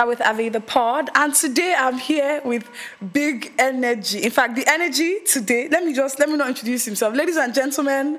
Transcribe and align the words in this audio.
with 0.00 0.22
Avi 0.22 0.48
the 0.48 0.58
Pod, 0.60 1.10
and 1.14 1.34
today 1.34 1.74
I'm 1.78 1.98
here 1.98 2.40
with 2.46 2.66
big 3.12 3.52
energy. 3.58 4.22
In 4.22 4.30
fact, 4.30 4.56
the 4.56 4.64
energy 4.66 5.18
today. 5.26 5.68
Let 5.70 5.84
me 5.84 5.92
just 5.92 6.18
let 6.18 6.30
me 6.30 6.36
not 6.38 6.48
introduce 6.48 6.86
himself, 6.86 7.14
ladies 7.14 7.36
and 7.36 7.52
gentlemen. 7.52 8.18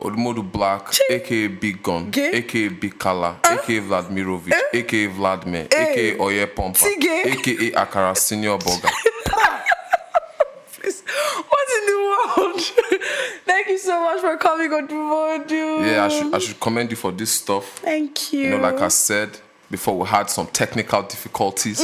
Odumodu 0.00 0.42
Black, 0.50 0.86
Chi- 0.86 1.14
aka 1.16 1.48
Big 1.48 1.82
Gun, 1.82 2.10
Gay. 2.10 2.30
aka 2.38 2.68
Big 2.68 2.98
Kala, 2.98 3.36
uh. 3.44 3.52
aka 3.52 3.80
Vladimirovic, 3.80 4.52
uh. 4.52 4.60
aka 4.72 5.06
Vladimir, 5.08 5.66
aka 5.70 6.18
Oye 6.18 6.46
Pompa, 6.46 6.78
Tige. 6.78 7.26
aka 7.26 7.70
Akara 7.72 8.16
Senior 8.16 8.56
Burger. 8.56 8.88
Please, 10.72 11.02
what 11.02 11.68
in 11.76 11.86
the 11.86 11.98
world? 12.38 12.60
Thank 13.44 13.68
you 13.68 13.76
so 13.78 14.02
much 14.02 14.20
for 14.22 14.38
coming, 14.38 14.70
Odumodu. 14.70 15.84
Yeah, 15.86 16.06
I 16.06 16.08
should 16.08 16.34
I 16.34 16.38
should 16.38 16.58
commend 16.58 16.90
you 16.90 16.96
for 16.96 17.12
this 17.12 17.32
stuff. 17.32 17.66
Thank 17.84 18.32
you. 18.32 18.40
You 18.44 18.50
know, 18.52 18.62
like 18.62 18.80
I 18.80 18.88
said 18.88 19.38
before, 19.72 19.98
we 19.98 20.06
had 20.06 20.30
some 20.30 20.46
technical 20.48 21.02
difficulties. 21.02 21.80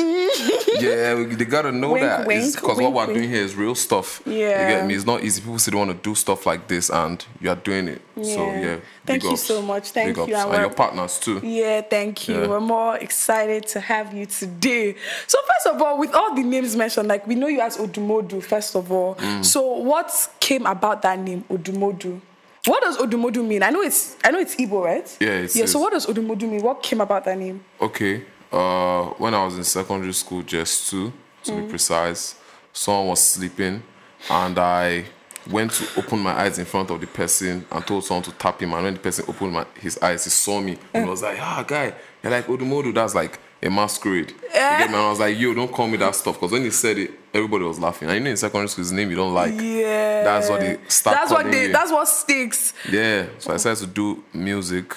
yeah, 0.78 1.14
we, 1.14 1.24
they 1.34 1.44
gotta 1.46 1.72
know 1.72 1.92
Wink, 1.94 2.02
that 2.06 2.28
because 2.28 2.78
what 2.78 2.92
we're 2.92 3.14
doing 3.14 3.28
here 3.30 3.42
is 3.42 3.56
real 3.56 3.74
stuff. 3.74 4.22
Yeah. 4.26 4.34
you 4.68 4.74
get 4.76 4.86
me. 4.86 4.94
It's 4.94 5.06
not 5.06 5.24
easy. 5.24 5.40
People 5.40 5.58
say 5.58 5.72
they 5.72 5.76
want 5.78 5.90
to 5.90 5.96
do 5.96 6.14
stuff 6.14 6.46
like 6.46 6.68
this, 6.68 6.90
and 6.90 7.24
you 7.40 7.48
are 7.50 7.56
doing 7.56 7.88
it. 7.88 8.02
So 8.14 8.20
Yeah. 8.22 8.60
yeah, 8.60 8.76
Thank 9.06 9.22
you 9.24 9.30
ups. 9.30 9.42
so 9.42 9.62
much. 9.62 9.90
Thank 9.90 10.16
you, 10.18 10.24
and 10.24 10.34
and 10.34 10.60
your 10.60 10.70
partners 10.70 11.18
too. 11.18 11.40
Yeah, 11.42 11.80
thank 11.80 12.28
you. 12.28 12.42
Yeah. 12.42 12.46
We're 12.48 12.60
more 12.60 12.96
excited 12.98 13.66
to 13.68 13.80
have 13.80 14.12
you 14.12 14.26
today. 14.26 14.94
So, 15.26 15.38
first 15.48 15.74
of 15.74 15.80
all, 15.82 15.98
with 15.98 16.14
all 16.14 16.34
the 16.34 16.42
names 16.42 16.76
mentioned, 16.76 17.08
like 17.08 17.26
we 17.26 17.34
know 17.34 17.48
you 17.48 17.60
as 17.62 17.78
Odumodu, 17.78 18.42
first 18.42 18.76
of 18.76 18.92
all. 18.92 19.14
Mm. 19.14 19.44
So, 19.44 19.62
what 19.66 20.12
came 20.40 20.66
about 20.66 21.00
that 21.02 21.18
name, 21.18 21.42
Odumodu? 21.50 22.20
What 22.68 22.82
does 22.82 22.98
Odumodu 22.98 23.46
mean? 23.46 23.62
I 23.62 23.70
know 23.70 23.80
it's 23.82 24.16
I 24.24 24.30
know 24.30 24.38
it's 24.40 24.54
Igbo, 24.56 24.84
right? 24.84 25.16
Yeah, 25.20 25.28
it 25.28 25.56
yeah. 25.56 25.66
So, 25.66 25.80
what 25.80 25.92
does 25.92 26.06
Odumodu 26.06 26.42
mean? 26.42 26.62
What 26.62 26.82
came 26.82 27.00
about 27.00 27.24
that 27.24 27.38
name? 27.38 27.64
Okay. 27.80 28.22
Uh, 28.52 29.04
when 29.18 29.34
I 29.34 29.44
was 29.44 29.56
in 29.56 29.64
secondary 29.64 30.12
school, 30.12 30.42
just 30.42 30.90
two 30.90 31.12
to 31.44 31.52
Mm. 31.52 31.62
be 31.64 31.68
precise, 31.70 32.34
someone 32.72 33.08
was 33.08 33.22
sleeping, 33.22 33.82
and 34.30 34.58
I 34.58 35.04
went 35.50 35.72
to 35.72 35.84
open 36.00 36.18
my 36.18 36.32
eyes 36.32 36.58
in 36.58 36.64
front 36.66 36.90
of 36.90 37.00
the 37.00 37.06
person 37.06 37.64
and 37.70 37.86
told 37.86 38.04
someone 38.04 38.24
to 38.24 38.32
tap 38.32 38.60
him. 38.60 38.74
And 38.74 38.84
when 38.84 38.94
the 38.94 39.00
person 39.00 39.24
opened 39.28 39.52
my, 39.52 39.64
his 39.80 39.96
eyes, 40.02 40.24
he 40.24 40.30
saw 40.30 40.60
me 40.60 40.76
and 40.92 41.08
was 41.08 41.22
like, 41.22 41.38
"Ah, 41.40 41.64
guy, 41.66 41.94
you're 42.22 42.32
like 42.32 42.46
Odumodu." 42.46 42.92
That's 42.94 43.14
like 43.14 43.38
a 43.62 43.70
masquerade. 43.70 44.30
You 44.30 44.48
get 44.52 44.90
me? 44.90 44.94
And 44.94 44.96
I 44.96 45.10
was 45.10 45.18
like, 45.20 45.38
"Yo, 45.38 45.54
don't 45.54 45.72
call 45.72 45.86
me 45.88 45.96
that 45.98 46.14
stuff." 46.14 46.36
Because 46.36 46.52
when 46.52 46.62
he 46.62 46.70
said 46.70 46.98
it, 46.98 47.10
everybody 47.34 47.64
was 47.64 47.78
laughing. 47.78 48.08
And 48.08 48.16
you 48.18 48.24
know, 48.24 48.30
in 48.30 48.36
secondary 48.36 48.68
school, 48.68 48.82
his 48.84 48.92
name 48.92 49.10
you 49.10 49.16
don't 49.16 49.34
like. 49.34 49.54
Yeah. 49.60 50.22
That's 50.24 50.48
what 50.48 50.60
they 50.60 50.78
start 50.88 51.16
That's 51.16 51.30
what 51.30 51.50
they. 51.50 51.66
you. 51.66 51.72
That's 51.72 51.90
what 51.90 52.06
sticks. 52.08 52.72
Yeah, 52.90 53.26
so 53.38 53.50
I 53.50 53.54
decided 53.54 53.78
to 53.80 53.86
do 53.86 54.24
music 54.32 54.94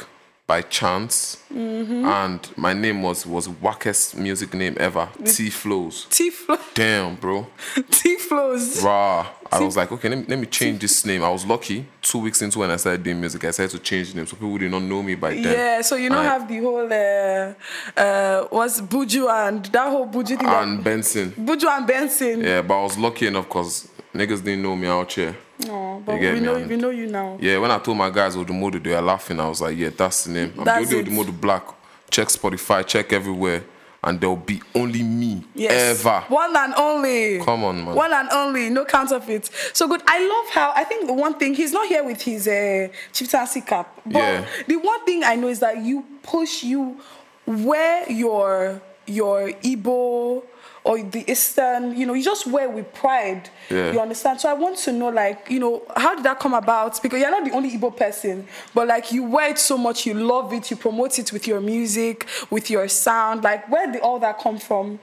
by 0.52 0.62
chance, 0.80 1.38
Mm-hmm. 1.52 2.06
and 2.06 2.40
my 2.56 2.74
name 2.74 3.02
was 3.08 3.26
was 3.36 3.46
wackest 3.66 4.16
music 4.16 4.54
name 4.54 4.76
ever, 4.88 5.06
T 5.26 5.50
Flows. 5.50 5.96
T 6.10 6.30
flow. 6.30 6.58
Damn, 6.74 7.16
bro, 7.16 7.46
T 7.92 8.16
flows. 8.28 8.82
rah. 8.84 9.28
I 9.54 9.60
was 9.60 9.76
like, 9.76 9.92
okay, 9.92 10.08
let 10.08 10.18
me, 10.20 10.26
let 10.30 10.40
me 10.40 10.46
change 10.46 10.80
this 10.80 11.06
name. 11.06 11.22
I 11.24 11.30
was 11.30 11.46
lucky. 11.46 11.86
Two 12.02 12.20
weeks 12.20 12.42
into 12.42 12.60
when 12.60 12.72
I 12.72 12.78
started 12.78 13.04
doing 13.04 13.20
music, 13.20 13.44
I 13.44 13.48
decided 13.48 13.72
to 13.72 13.80
change 13.80 14.12
the 14.12 14.16
name 14.18 14.26
so 14.28 14.36
people 14.38 14.58
did 14.58 14.72
not 14.72 14.82
know 14.82 15.04
me 15.04 15.16
by 15.16 15.32
then. 15.34 15.44
Yeah, 15.44 15.82
so 15.82 15.96
you 15.98 16.08
don't 16.10 16.24
have 16.34 16.48
the 16.48 16.58
whole 16.66 16.88
uh, 17.06 18.02
uh, 18.02 18.48
what's 18.50 18.80
Buju 18.80 19.24
and 19.48 19.66
that 19.76 19.90
whole 19.90 20.08
Buju 20.08 20.28
thing. 20.40 20.48
that- 20.54 20.64
and 20.64 20.82
Benson. 20.84 21.32
Buju 21.32 21.68
and 21.78 21.86
Benson. 21.86 22.42
Yeah, 22.42 22.62
but 22.62 22.80
I 22.80 22.84
was 22.84 22.98
lucky 22.98 23.28
enough 23.28 23.48
because 23.50 23.90
niggas 24.14 24.44
didn't 24.44 24.62
know 24.62 24.76
me 24.76 24.88
out 24.88 25.12
here. 25.12 25.36
No, 25.68 26.02
but 26.06 26.20
we 26.20 26.40
know 26.40 26.56
and- 26.56 26.70
we 26.70 26.76
know 26.76 26.90
you 26.90 27.08
now. 27.08 27.38
Yeah, 27.40 27.58
when 27.60 27.72
I 27.72 27.78
told 27.80 27.98
my 27.98 28.10
guys 28.10 28.36
Odumodu, 28.36 28.82
they 28.84 28.92
were 28.96 29.02
laughing. 29.02 29.40
I 29.40 29.48
was 29.48 29.62
like, 29.62 29.78
yeah, 29.78 29.90
that's 29.96 30.24
the 30.26 30.32
name. 30.32 30.54
I'm 30.58 30.64
That's 30.66 30.90
the 30.90 31.04
Odumodu 31.04 31.40
Black. 31.40 31.64
Check 32.10 32.28
Spotify, 32.28 32.86
check 32.86 33.14
everywhere, 33.14 33.64
and 34.04 34.20
there'll 34.20 34.36
be 34.36 34.62
only 34.76 35.02
me 35.04 35.44
Yes. 35.54 36.04
ever. 36.04 36.22
One 36.28 36.54
and 36.58 36.74
only. 36.76 37.40
Come 37.40 37.64
on, 37.64 37.86
man. 37.86 37.96
One 37.96 38.12
and 38.12 38.28
only, 38.32 38.70
no 38.70 38.84
counterfeit. 38.84 39.50
So 39.74 39.88
good. 39.88 40.02
I 40.08 40.20
love 40.28 40.50
how 40.54 40.74
I 40.76 40.84
think 40.84 41.08
the 41.08 41.14
one 41.14 41.36
thing 41.36 41.54
he's 41.54 41.72
not 41.72 41.88
here 41.88 42.04
with 42.04 42.22
his 42.22 42.48
uh, 42.50 42.90
chieftaincy 43.14 43.62
cap, 43.62 43.96
but 44.06 44.18
Yeah. 44.20 44.46
the 44.68 44.76
one 44.78 45.06
thing 45.06 45.24
I 45.24 45.36
know 45.36 45.48
is 45.48 45.60
that 45.60 45.78
you 45.78 46.04
push 46.24 46.64
you 46.64 47.00
wear 47.46 48.12
your 48.12 48.82
your 49.06 49.52
Igbo 49.64 50.44
or 50.84 51.02
the 51.02 51.30
Eastern, 51.30 51.96
you 51.96 52.06
know, 52.06 52.14
you 52.14 52.24
just 52.24 52.48
wear 52.48 52.70
with 52.70 52.92
pride. 52.94 53.50
Yeah. 53.70 53.92
You 53.92 54.00
understand? 54.00 54.42
So 54.42 54.50
I 54.50 54.54
want 54.54 54.78
to 54.80 54.92
know, 54.92 55.10
like, 55.10 55.48
you 55.50 55.60
know, 55.60 55.84
how 55.96 56.16
did 56.16 56.24
that 56.24 56.40
come 56.40 56.54
about? 56.54 57.02
Because 57.02 57.22
you're 57.22 57.30
not 57.30 57.46
the 57.46 57.52
only 57.52 57.70
Igbo 57.72 57.96
person, 57.96 58.48
but 58.74 58.88
like 58.88 59.12
you 59.12 59.24
wear 59.24 59.52
it 59.52 59.60
so 59.60 59.78
much, 59.78 60.06
you 60.06 60.14
love 60.14 60.52
it, 60.54 60.72
you 60.72 60.78
promote 60.78 61.20
it 61.20 61.32
with 61.32 61.48
your 61.48 61.62
music, 61.62 62.28
with 62.50 62.70
your 62.70 62.88
sound. 62.88 63.44
Like, 63.44 63.70
where 63.72 63.92
did 63.92 64.02
all 64.02 64.20
that 64.20 64.40
come 64.40 64.58
from? 64.58 65.00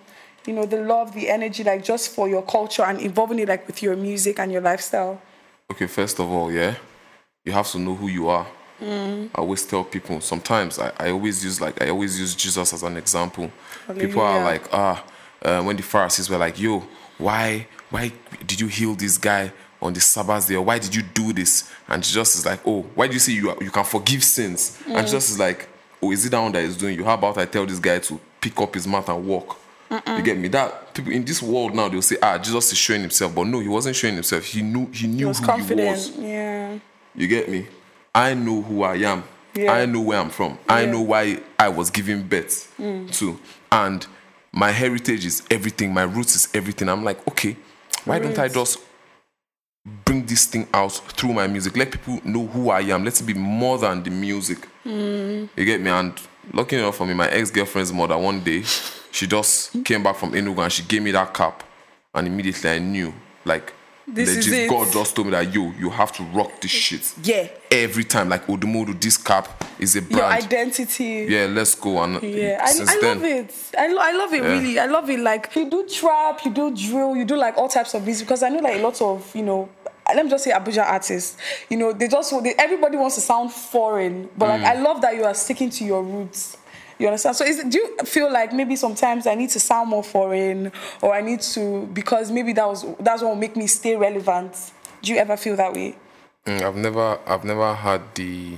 You 0.46 0.54
know, 0.54 0.66
the 0.66 0.80
love, 0.80 1.14
the 1.14 1.28
energy, 1.28 1.62
like 1.62 1.84
just 1.84 2.14
for 2.14 2.28
your 2.28 2.42
culture 2.42 2.82
and 2.82 2.98
involving 3.00 3.38
it 3.38 3.48
like 3.48 3.66
with 3.66 3.82
your 3.82 3.94
music 3.96 4.38
and 4.40 4.50
your 4.50 4.62
lifestyle. 4.62 5.20
Okay, 5.70 5.86
first 5.86 6.18
of 6.18 6.30
all, 6.30 6.50
yeah, 6.50 6.74
you 7.44 7.52
have 7.52 7.70
to 7.70 7.78
know 7.78 7.94
who 7.94 8.08
you 8.08 8.28
are. 8.28 8.46
Mm. 8.80 9.28
I 9.34 9.40
always 9.40 9.64
tell 9.66 9.84
people. 9.84 10.20
Sometimes 10.20 10.78
I, 10.78 10.92
I 10.98 11.10
always 11.10 11.44
use 11.44 11.60
like 11.60 11.82
I 11.82 11.90
always 11.90 12.18
use 12.18 12.34
Jesus 12.34 12.72
as 12.72 12.82
an 12.82 12.96
example. 12.96 13.50
People 13.98 14.22
are 14.22 14.42
like, 14.42 14.62
ah, 14.72 15.04
uh, 15.43 15.62
when 15.62 15.76
the 15.76 15.82
Pharisees 15.82 16.28
were 16.31 16.38
like, 16.38 16.59
yo, 16.60 16.82
why 17.19 17.66
why 17.91 18.12
did 18.47 18.60
you 18.60 18.66
heal 18.69 18.94
this 18.94 19.16
guy 19.19 19.50
on 19.81 19.93
the 19.94 20.00
Sabbath 20.00 20.47
day? 20.49 20.56
Or 20.56 20.62
why 20.65 20.78
did 20.78 20.94
you 20.94 21.03
do 21.03 21.32
this? 21.32 21.71
And 21.88 22.03
Jesus 22.03 22.37
is 22.37 22.44
like, 22.47 22.60
oh, 22.66 22.82
why 22.94 23.06
do 23.06 23.15
you 23.15 23.19
say 23.19 23.32
you 23.32 23.50
are, 23.50 23.56
you 23.62 23.71
can 23.71 23.84
forgive 23.84 24.22
sins? 24.22 24.78
Mm. 24.84 24.97
And 24.97 25.06
Jesus 25.06 25.31
is 25.31 25.38
like, 25.38 25.69
oh, 26.03 26.10
is 26.12 26.26
it 26.26 26.31
that 26.31 26.41
one 26.41 26.53
that 26.53 26.62
is 26.65 26.76
doing 26.76 26.97
you? 26.99 27.04
How 27.04 27.15
about 27.15 27.38
I 27.38 27.47
tell 27.47 27.65
this 27.65 27.78
guy 27.78 27.99
to 28.00 28.21
pick 28.41 28.60
up 28.60 28.75
his 28.75 28.87
mat 28.87 29.09
and 29.09 29.26
walk? 29.26 29.56
You 29.91 30.22
get 30.22 30.37
me? 30.37 30.49
That 30.49 30.93
people 30.93 31.12
in 31.12 31.25
this 31.25 31.43
world 31.43 31.75
now 31.75 31.88
they'll 31.88 32.03
say, 32.03 32.19
ah, 32.22 32.37
Jesus 32.37 32.72
is 32.72 32.76
showing 32.78 33.00
himself, 33.00 33.34
but 33.34 33.47
no, 33.47 33.59
he 33.60 33.69
wasn't 33.69 33.97
showing 33.97 34.15
himself. 34.15 34.44
He 34.44 34.60
knew 34.60 34.87
he 34.93 35.06
knew 35.06 35.19
He 35.19 35.25
was 35.25 35.38
who 35.38 35.47
confident. 35.47 35.81
he 35.81 35.91
was. 35.93 36.16
Yeah. 36.19 36.78
You 37.15 37.26
get 37.26 37.49
me? 37.49 37.66
I 38.15 38.34
know 38.34 38.60
who 38.60 38.82
I 38.82 38.97
am. 38.97 39.25
Yeah. 39.55 39.72
I 39.72 39.87
know 39.87 40.03
where 40.03 40.19
I'm 40.20 40.28
from. 40.28 40.59
I 40.69 40.82
Yeah. 40.82 40.88
Mm. 40.88 40.93
know 40.93 41.00
why 41.00 41.41
I 41.59 41.69
was 41.70 41.88
given 41.91 42.28
birth 42.28 42.70
to. 42.76 43.41
And 43.72 44.06
my 44.58 44.72
heritage 44.72 45.24
is 45.24 45.44
everything. 45.52 45.94
My 45.94 46.02
roots 46.02 46.34
is 46.34 46.48
everything. 46.52 46.88
I'm 46.88 47.04
like, 47.04 47.24
okay, 47.28 47.56
why 48.04 48.19
don't 48.19 48.36
I 48.36 48.48
just 48.48 48.80
bring 50.04 50.26
this 50.26 50.46
thing 50.46 50.66
out 50.74 50.91
through 50.91 51.32
my 51.32 51.46
music? 51.46 51.76
Let 51.76 51.92
people 51.92 52.20
know 52.24 52.44
who 52.44 52.70
I 52.70 52.80
am. 52.80 53.04
Let 53.04 53.20
it 53.20 53.24
be 53.24 53.34
more 53.34 53.78
than 53.78 54.02
the 54.02 54.10
music. 54.10 54.66
Mm. 54.84 55.48
You 55.54 55.64
get 55.64 55.80
me? 55.80 55.91
And 55.91 56.12
lucky 56.52 56.74
enough 56.74 56.96
for 56.96 57.06
me, 57.06 57.14
my 57.14 57.28
ex-girlfriend's 57.28 57.92
mother 57.92 58.19
one 58.19 58.41
day, 58.42 58.62
she 59.12 59.28
just 59.28 59.84
came 59.84 60.02
back 60.02 60.16
from 60.16 60.32
Enugu 60.32 60.60
and 60.60 60.72
she 60.72 60.82
gave 60.82 61.02
me 61.02 61.12
that 61.12 61.32
cap. 61.32 61.62
And 62.12 62.26
immediately 62.26 62.69
I 62.69 62.80
knew, 62.80 63.14
like, 63.44 63.72
This 64.10 64.30
is 64.30 64.50
it. 64.52 64.70
God 64.70 64.91
just 64.92 65.14
told 65.14 65.26
me 65.28 65.32
that, 65.32 65.52
you 65.54 65.72
you 65.78 65.91
have 65.91 66.12
to 66.12 66.22
rock 66.24 66.60
this 66.60 66.70
shit 66.70 67.14
Yeah. 67.22 67.48
every 67.70 68.04
time. 68.04 68.28
Like 68.28 68.46
Odumodu, 68.46 68.98
this 69.00 69.16
cap 69.19 69.48
is 69.78 69.96
a 69.96 70.02
brand. 70.02 70.19
Your 70.19 70.24
identity. 70.24 71.26
yeah, 71.28 71.46
let's 71.46 71.74
go. 71.74 72.02
And 72.02 72.22
Yeah, 72.22 72.60
I, 72.62 72.70
I 72.70 73.00
love 73.00 73.24
it. 73.24 73.54
I, 73.78 73.86
lo- 73.88 74.00
I 74.00 74.12
love 74.12 74.32
it 74.34 74.42
really. 74.42 74.78
I 74.78 74.86
love 74.86 75.10
it. 75.10 75.20
Like 75.20 75.54
you 75.54 75.69
do 75.70 75.86
trap, 75.88 76.44
you 76.44 76.52
do 76.52 76.74
drill, 76.74 77.16
you 77.16 77.24
do 77.24 77.36
like 77.36 77.56
all 77.58 77.69
types 77.69 77.94
of 77.94 78.04
music 78.04 78.26
because 78.26 78.42
I 78.42 78.48
know 78.48 78.60
like 78.60 78.76
a 78.78 78.82
lot 78.82 79.00
of 79.02 79.34
you 79.34 79.42
know. 79.42 79.69
Let 80.14 80.25
me 80.25 80.30
just 80.30 80.44
say 80.44 80.52
Abuja 80.52 80.84
artists. 80.86 81.36
You 81.69 81.76
know, 81.76 81.92
they 81.92 82.08
just 82.08 82.32
they, 82.42 82.54
everybody 82.58 82.96
wants 82.96 83.16
to 83.16 83.20
sound 83.20 83.52
foreign, 83.52 84.30
but 84.38 84.48
like 84.48 84.62
mm. 84.62 84.64
I 84.64 84.80
love 84.80 85.02
that 85.02 85.14
you 85.14 85.25
are 85.25 85.34
sticking 85.34 85.69
to 85.69 85.84
your 85.84 86.02
roots. 86.02 86.56
You 86.98 87.06
understand? 87.06 87.36
So, 87.36 87.44
is 87.44 87.62
do 87.64 87.78
you 87.78 87.97
feel 88.04 88.32
like 88.32 88.53
maybe 88.53 88.75
sometimes 88.76 89.26
I 89.26 89.34
need 89.34 89.50
to 89.50 89.60
sound 89.60 89.91
more 89.91 90.03
foreign, 90.03 90.72
or 91.00 91.14
I 91.14 91.20
need 91.20 91.41
to 91.42 91.86
because 91.92 92.31
maybe 92.31 92.53
that 92.54 92.66
was 92.66 92.84
that's 92.98 93.22
what 93.22 93.28
will 93.28 93.36
make 93.36 93.56
me 93.56 93.66
stay 93.66 93.97
relevant? 93.97 94.72
Do 95.03 95.12
you 95.12 95.19
ever 95.19 95.37
feel 95.37 95.56
that 95.56 95.72
way? 95.72 95.97
Mm, 96.47 96.62
I've 96.62 96.76
never, 96.76 97.19
I've 97.26 97.44
never 97.44 97.75
had 97.75 98.03
the 98.14 98.56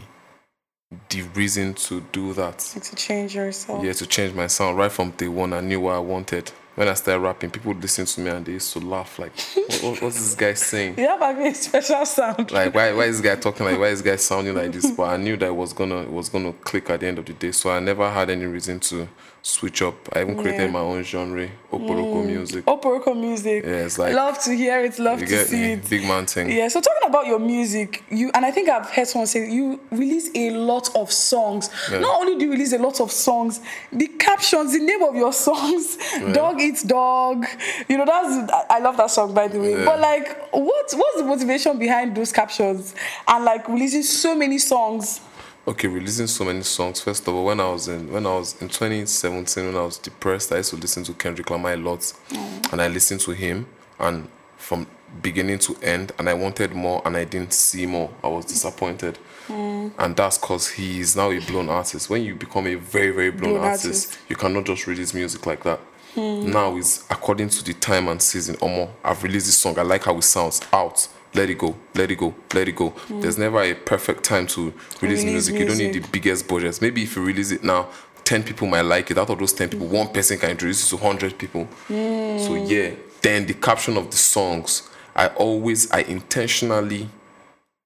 the 1.09 1.23
reason 1.34 1.75
to 1.75 2.00
do 2.12 2.33
that. 2.34 2.73
Like 2.75 2.84
to 2.84 2.97
change 2.97 3.34
yourself? 3.34 3.84
Yeah, 3.84 3.93
to 3.93 4.06
change 4.06 4.34
my 4.34 4.47
sound 4.47 4.79
right 4.79 4.91
from 4.91 5.11
day 5.12 5.29
one. 5.29 5.53
I 5.53 5.61
knew 5.61 5.81
what 5.81 5.95
I 5.95 5.99
wanted. 5.99 6.50
When 6.81 6.88
I 6.88 6.94
started 6.94 7.21
rapping, 7.21 7.50
people 7.50 7.75
would 7.75 7.82
listen 7.82 8.06
to 8.06 8.21
me 8.23 8.31
and 8.31 8.47
they 8.47 8.53
used 8.53 8.73
to 8.73 8.79
laugh 8.81 9.19
like, 9.19 9.38
what, 9.38 9.82
what- 9.82 10.03
"What's 10.03 10.17
this 10.17 10.35
guy 10.35 10.55
saying?" 10.55 10.94
You 10.99 11.09
have 11.09 11.21
a 11.21 11.35
very 11.35 11.53
special 11.53 12.06
sound. 12.06 12.50
Like, 12.50 12.75
why, 12.75 12.94
why 12.94 13.05
is 13.05 13.21
this 13.21 13.35
guy 13.35 13.38
talking 13.38 13.67
like? 13.67 13.79
Why 13.79 13.88
is 13.88 14.03
this 14.03 14.12
guy 14.12 14.17
sounding 14.17 14.55
like 14.55 14.73
this? 14.73 14.91
But 14.97 15.11
I 15.11 15.19
knew 15.19 15.37
that 15.37 15.49
it 15.49 15.55
was 15.55 15.75
gonna, 15.75 16.00
it 16.00 16.11
was 16.11 16.31
gonna 16.31 16.55
click 16.55 16.88
at 16.88 17.00
the 17.00 17.06
end 17.09 17.19
of 17.19 17.27
the 17.27 17.35
day. 17.35 17.53
So 17.53 17.71
I 17.71 17.81
never 17.81 18.09
had 18.11 18.31
any 18.31 18.47
reason 18.47 18.81
to 18.81 19.06
switch 19.42 19.81
up. 19.82 19.94
I 20.14 20.20
even 20.22 20.37
created 20.37 20.60
Yeah. 20.60 20.66
Mm. 20.69 20.72
my 20.72 20.81
own 20.81 21.02
genre, 21.02 21.48
Oporoko 21.72 22.26
music. 22.26 22.64
Oporoko 22.66 23.19
music. 23.19 23.64
Yeah, 23.64 23.87
it's 23.87 23.98
like- 23.98 24.12
love 24.14 24.38
to 24.44 24.54
hear 24.54 24.81
it, 24.84 24.98
love 24.98 25.20
to 25.20 25.44
see 25.46 25.72
it. 25.72 25.88
Big 25.88 26.04
man 26.04 26.26
thing. 26.26 26.50
Yeah, 26.50 26.69
so 26.69 26.81
talking 26.81 27.08
about 27.08 27.26
your 27.26 27.38
music, 27.38 28.02
you 28.10 28.31
and 28.34 28.44
I 28.44 28.50
think 28.50 28.69
I've 28.69 28.90
heard 28.90 29.08
someone 29.08 29.26
say 29.26 29.50
you 29.50 29.81
release 29.90 30.31
a 30.34 30.50
lot 30.50 30.94
of 30.94 31.10
songs. 31.10 31.70
Not 31.90 32.20
only 32.20 32.37
do 32.38 32.44
you 32.46 32.52
release 32.52 32.72
a 32.75 32.78
lot 32.78 33.00
of 33.00 33.10
songs, 33.10 33.60
the 33.92 34.08
captions, 34.08 34.72
the 34.72 34.81
name 34.81 35.02
of 35.02 35.14
your 35.14 35.32
songs, 35.48 35.96
"Dog 36.34 36.60
Eats 36.60 36.82
Dog," 36.82 37.46
you 37.88 37.96
know 37.96 38.04
that's 38.04 38.52
I 38.69 38.78
love 38.81 38.96
that 38.98 39.10
song 39.10 39.32
by 39.32 39.48
the 39.48 39.58
way. 39.58 39.72
Yeah. 39.78 39.84
But 39.87 40.00
like, 40.00 40.50
what 40.52 40.92
what's 40.92 41.16
the 41.16 41.25
motivation 41.25 41.78
behind 41.78 42.14
those 42.14 42.32
captions 42.32 42.94
and 43.26 43.44
like 43.44 43.66
releasing 43.69 44.02
so 44.02 44.34
many 44.34 44.58
songs? 44.58 45.20
Okay, 45.67 45.89
releasing 45.89 46.27
so 46.27 46.45
many 46.45 46.62
songs. 46.62 47.01
First 47.01 47.27
of 47.29 47.35
all, 47.35 47.45
when 47.47 47.61
I 47.61 47.71
was 47.71 47.89
in 47.89 48.11
when 48.12 48.27
I 48.27 48.35
was 48.35 48.61
in 48.61 48.69
2017, 48.69 49.67
when 49.67 49.77
I 49.77 49.85
was 49.85 49.99
depressed, 49.99 50.53
I 50.53 50.59
used 50.59 50.71
to 50.71 50.77
listen 50.77 51.05
to 51.05 51.12
Kendrick 51.15 51.51
Lamar 51.51 51.75
a 51.75 51.77
lot, 51.77 52.01
mm. 52.01 52.73
and 52.73 52.81
I 52.81 52.89
listened 52.89 53.21
to 53.23 53.33
him, 53.33 53.67
and 53.99 54.29
from 54.57 54.87
beginning 55.23 55.59
to 55.59 55.77
end, 55.83 56.12
and 56.19 56.29
I 56.29 56.35
wanted 56.35 56.73
more, 56.73 57.03
and 57.05 57.17
I 57.17 57.25
didn't 57.25 57.53
see 57.53 57.87
more. 57.87 58.11
I 58.23 58.29
was 58.29 58.45
disappointed, 58.45 59.19
mm. 59.49 59.91
and 59.99 60.17
that's 60.17 60.39
because 60.39 60.69
he 60.69 61.01
is 61.01 61.17
now 61.17 61.31
a 61.31 61.39
blown 61.41 61.69
artist. 61.69 62.11
When 62.11 62.23
you 62.23 62.35
become 62.35 62.67
a 62.67 62.75
very 62.77 63.11
very 63.11 63.31
blown, 63.31 63.55
Blown 63.55 63.65
artist, 63.65 63.87
artist. 63.87 64.19
you 64.29 64.37
cannot 64.37 64.65
just 64.67 64.87
release 64.87 65.15
music 65.15 65.47
like 65.47 65.62
that. 65.65 65.81
Mm. 66.17 66.53
Now 66.53 66.77
is 66.77 67.05
according 67.09 67.51
to 67.51 67.65
the 67.65 67.73
time 67.75 68.09
and 68.09 68.21
season. 68.21 68.57
Omo, 68.57 68.91
I've 69.05 69.23
released 69.23 69.47
this 69.47 69.57
song. 69.57 69.79
I 69.79 69.83
like 69.83 70.05
how 70.05 70.17
it 70.19 70.23
sounds. 70.25 70.61
Out. 70.73 71.07
Let 71.35 71.49
it 71.50 71.59
go. 71.59 71.77
Let 71.94 72.11
it 72.11 72.17
go. 72.17 72.35
Let 72.55 72.69
it 72.69 72.77
go. 72.77 72.88
Hmm. 72.91 73.21
There's 73.21 73.38
never 73.38 73.61
a 73.62 73.75
perfect 73.75 74.25
time 74.25 74.47
to 74.49 74.73
release, 75.00 75.03
Release 75.03 75.25
music. 75.25 75.55
You 75.56 75.67
don't 75.67 75.79
need 75.79 75.94
the 75.94 76.09
biggest 76.09 76.49
budgets. 76.49 76.81
Maybe 76.81 77.03
if 77.05 77.15
you 77.17 77.25
release 77.25 77.53
it 77.53 77.62
now, 77.62 77.88
10 78.25 78.43
people 78.43 78.67
might 78.67 78.82
like 78.82 79.11
it. 79.11 79.19
Out 79.19 79.31
of 79.31 79.38
those 79.38 79.53
10 79.53 79.71
people, 79.71 79.87
one 79.87 80.09
person 80.09 80.38
can 80.38 80.50
introduce 80.50 80.85
it 80.85 80.88
to 80.91 80.97
100 81.03 81.38
people. 81.38 81.65
Hmm. 81.87 82.38
So, 82.38 82.55
yeah. 82.55 82.91
Then 83.23 83.47
the 83.47 83.55
caption 83.55 83.97
of 83.97 84.11
the 84.11 84.17
songs, 84.17 84.88
I 85.15 85.29
always, 85.29 85.91
I 85.93 86.00
intentionally, 86.00 87.09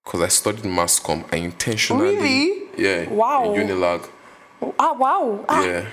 because 0.04 0.20
I 0.22 0.28
studied 0.28 0.64
mass 0.64 1.00
comm, 1.00 1.24
I 1.32 1.36
intentionally. 1.36 2.16
Really? 2.16 2.62
Yeah. 2.76 3.08
Wow. 3.10 3.54
in 3.54 3.68
Unilag. 3.68 4.08
Ah, 4.78 4.92
wow. 4.98 5.44
Ah, 5.48 5.64
Yeah. 5.64 5.84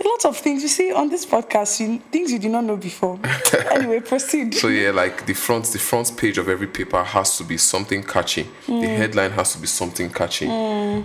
A 0.00 0.06
lot 0.06 0.24
of 0.26 0.36
things 0.36 0.62
you 0.62 0.68
see 0.68 0.92
on 0.92 1.08
this 1.08 1.26
podcast, 1.26 1.80
you, 1.80 1.98
things 2.12 2.30
you 2.30 2.38
did 2.38 2.52
not 2.52 2.62
know 2.62 2.76
before. 2.76 3.18
anyway, 3.72 3.98
proceed. 3.98 4.54
So 4.54 4.68
yeah, 4.68 4.92
like 4.92 5.26
the 5.26 5.34
front, 5.34 5.64
the 5.72 5.78
front 5.80 6.16
page 6.16 6.38
of 6.38 6.48
every 6.48 6.68
paper 6.68 7.02
has 7.02 7.36
to 7.38 7.44
be 7.44 7.56
something 7.58 8.04
catchy. 8.04 8.46
The 8.68 8.86
headline 8.86 9.32
has 9.32 9.52
to 9.54 9.58
be 9.58 9.66
something 9.66 10.08
catchy. 10.10 10.46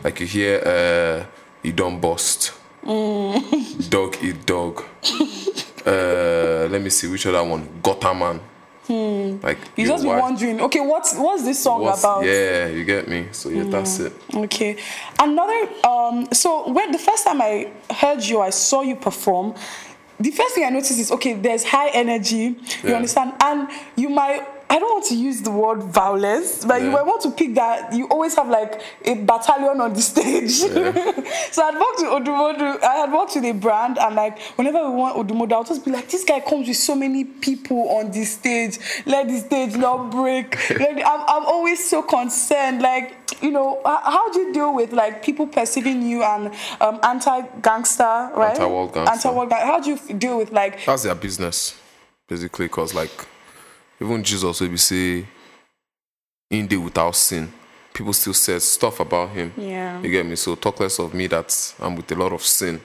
Like 0.03 0.19
you 0.19 0.27
hear, 0.27 0.61
uh, 0.63 1.25
"You 1.63 1.73
don't 1.73 1.99
bust," 1.99 2.51
"Dog 3.89 4.15
eat 4.21 4.45
dog." 4.45 4.83
uh, 5.85 6.67
let 6.69 6.81
me 6.81 6.89
see 6.89 7.07
which 7.07 7.25
other 7.25 7.43
one. 7.43 7.67
"Gutter 7.81 8.13
man." 8.13 8.39
Like 8.89 9.57
you 9.77 9.85
yo, 9.85 9.91
just 9.91 10.03
be 10.03 10.09
wondering, 10.09 10.61
okay, 10.61 10.79
what's 10.81 11.15
what's 11.15 11.43
this 11.43 11.61
song 11.63 11.81
what's- 11.81 12.01
about? 12.03 12.25
Yeah, 12.25 12.67
you 12.67 12.83
get 12.83 13.07
me. 13.07 13.27
So 13.31 13.49
yeah, 13.49 13.63
that's 13.63 13.99
it. 13.99 14.13
Okay. 14.35 14.77
Another 15.19 15.69
um 15.87 16.27
so 16.33 16.69
when 16.69 16.91
the 16.91 16.99
first 16.99 17.23
time 17.25 17.41
I 17.41 17.71
heard 17.89 18.23
you, 18.23 18.41
I 18.41 18.49
saw 18.49 18.81
you 18.81 18.95
perform, 18.95 19.55
the 20.19 20.31
first 20.31 20.55
thing 20.55 20.65
I 20.65 20.69
noticed 20.69 20.99
is 20.99 21.11
okay, 21.11 21.33
there's 21.33 21.63
high 21.63 21.89
energy, 21.89 22.35
you 22.37 22.55
Yeah. 22.83 22.95
understand? 22.95 23.33
And 23.41 23.69
you 23.95 24.09
might 24.09 24.45
I 24.73 24.79
don't 24.79 24.91
want 24.91 25.05
to 25.05 25.15
use 25.15 25.41
the 25.43 25.51
word 25.51 25.83
violence, 25.83 26.65
but 26.65 26.81
you 26.81 26.87
Yeah. 26.87 26.93
might 26.95 27.05
want 27.05 27.21
to 27.23 27.31
pick 27.31 27.53
that 27.55 27.93
you 27.93 28.07
always 28.07 28.33
have 28.35 28.49
like 28.49 28.81
a 29.05 29.13
battalion 29.13 29.79
on 29.79 29.93
the 29.93 30.01
stage. 30.13 30.51
so 30.51 31.63
I'd 31.67 31.75
worked 31.75 31.99
with 32.01 32.11
Odumodu, 32.17 32.81
I 32.81 32.95
had 33.01 33.11
worked 33.13 33.35
with 33.35 33.45
a 33.45 33.51
brand, 33.51 33.99
and 33.99 34.15
like 34.15 34.39
whenever 34.57 34.89
we 34.89 34.95
want 34.95 35.15
Odumodu, 35.15 35.53
I'll 35.53 35.63
just 35.63 35.85
be 35.85 35.91
like, 35.91 36.09
this 36.09 36.23
guy 36.23 36.39
comes 36.39 36.67
with 36.67 36.77
so 36.77 36.95
many 36.95 37.23
people 37.23 37.87
on 37.97 38.09
the 38.11 38.23
stage, 38.25 38.79
let 39.05 39.27
the 39.27 39.37
stage 39.39 39.75
not 39.75 40.09
break. 40.09 40.57
I'm, 40.81 40.97
I'm 41.05 41.45
always 41.45 41.87
so 41.87 42.01
concerned, 42.01 42.81
like, 42.81 43.15
you 43.43 43.51
know, 43.51 43.79
how 43.85 44.31
do 44.31 44.39
you 44.39 44.53
deal 44.53 44.73
with 44.73 44.91
like 44.91 45.21
people 45.23 45.45
perceiving 45.45 46.01
you 46.01 46.23
and 46.23 46.51
um, 46.81 46.99
anti-gangster, 47.03 48.31
right? 48.35 48.51
Anti-war 48.51 48.89
gangster. 48.91 49.11
Anti-war 49.13 49.47
gang- 49.47 49.67
How 49.67 49.79
do 49.79 49.91
you 49.91 50.13
deal 50.17 50.37
with 50.37 50.51
like 50.51 50.83
That's 50.85 51.03
their 51.03 51.15
business, 51.15 51.79
basically. 52.27 52.69
Cause 52.69 52.93
like, 52.95 53.11
even 54.03 54.23
Jesus 54.23 54.59
will 54.61 54.69
be 54.69 54.77
say, 54.77 55.25
"In 56.51 56.67
day 56.67 56.77
without 56.77 57.15
sin." 57.15 57.51
People 57.93 58.13
still 58.13 58.33
said 58.33 58.61
stuff 58.61 58.99
about 58.99 59.29
him. 59.29 59.53
Yeah. 59.55 60.01
You 60.01 60.09
get 60.09 60.25
me? 60.25 60.35
So 60.35 60.55
talk 60.55 60.79
less 60.79 60.97
of 60.99 61.13
me 61.13 61.27
that 61.27 61.75
I'm 61.79 61.95
with 61.95 62.11
a 62.11 62.15
lot 62.15 62.33
of 62.33 62.41
sin. 62.41 62.81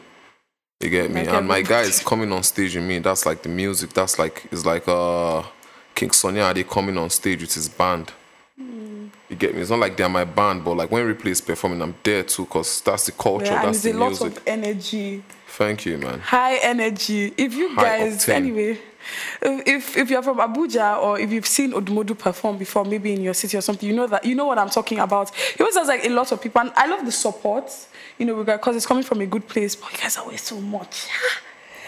You 0.80 0.90
get 0.90 1.10
me? 1.10 1.24
Like 1.24 1.34
and 1.34 1.48
my 1.48 1.62
guy 1.62 1.80
is 1.82 2.00
coming 2.00 2.30
on 2.30 2.42
stage 2.42 2.76
with 2.76 2.84
me. 2.84 2.98
That's 2.98 3.24
like 3.24 3.42
the 3.42 3.48
music. 3.48 3.90
That's 3.94 4.18
like 4.18 4.46
it's 4.52 4.66
like 4.66 4.86
uh 4.86 5.42
King 5.94 6.10
Sunny 6.10 6.40
Ade 6.40 6.68
coming 6.68 6.98
on 6.98 7.08
stage 7.10 7.40
with 7.40 7.54
his 7.54 7.68
band. 7.68 8.12
You 9.30 9.36
get 9.36 9.54
me? 9.54 9.60
It's 9.62 9.70
not 9.70 9.78
like 9.78 9.96
they're 9.96 10.08
my 10.08 10.24
band, 10.24 10.64
but 10.64 10.74
like 10.76 10.90
when 10.90 11.02
Replay 11.06 11.28
is 11.30 11.40
performing, 11.40 11.82
I'm 11.82 11.94
there 12.02 12.22
too, 12.22 12.46
cause 12.46 12.80
that's 12.82 13.06
the 13.06 13.12
culture, 13.12 13.46
yeah, 13.46 13.62
that's 13.62 13.82
the 13.82 13.90
a 13.92 13.94
lot 13.94 14.08
music. 14.08 14.36
of 14.36 14.42
energy. 14.46 15.22
Thank 15.48 15.84
you, 15.86 15.98
man. 15.98 16.18
high 16.20 16.56
energy. 16.62 17.34
If 17.36 17.54
you 17.54 17.74
High 17.74 17.98
guys, 17.98 18.24
octane. 18.24 18.34
anyway, 18.34 18.78
if 19.42 19.96
if 19.96 20.10
you're 20.10 20.22
from 20.22 20.38
Abuja 20.38 21.02
or 21.02 21.18
if 21.18 21.30
you've 21.30 21.46
seen 21.46 21.72
Odumodu 21.72 22.18
perform 22.18 22.58
before, 22.58 22.84
maybe 22.84 23.12
in 23.12 23.22
your 23.22 23.34
city 23.34 23.56
or 23.56 23.60
something, 23.60 23.88
you 23.88 23.94
know 23.94 24.06
that 24.06 24.24
you 24.24 24.34
know 24.34 24.46
what 24.46 24.58
I'm 24.58 24.70
talking 24.70 24.98
about. 24.98 25.34
He 25.34 25.60
always 25.62 25.76
has 25.76 25.88
like 25.88 26.04
a 26.04 26.10
lot 26.10 26.30
of 26.32 26.40
people, 26.40 26.60
and 26.60 26.72
I 26.76 26.86
love 26.86 27.04
the 27.04 27.12
support. 27.12 27.70
You 28.18 28.26
know, 28.26 28.42
because 28.42 28.74
it's 28.76 28.86
coming 28.86 29.04
from 29.04 29.20
a 29.20 29.26
good 29.26 29.46
place. 29.46 29.76
But 29.76 29.92
you 29.92 29.98
guys 29.98 30.16
are 30.18 30.24
always 30.24 30.42
so 30.42 30.60
much. 30.60 31.06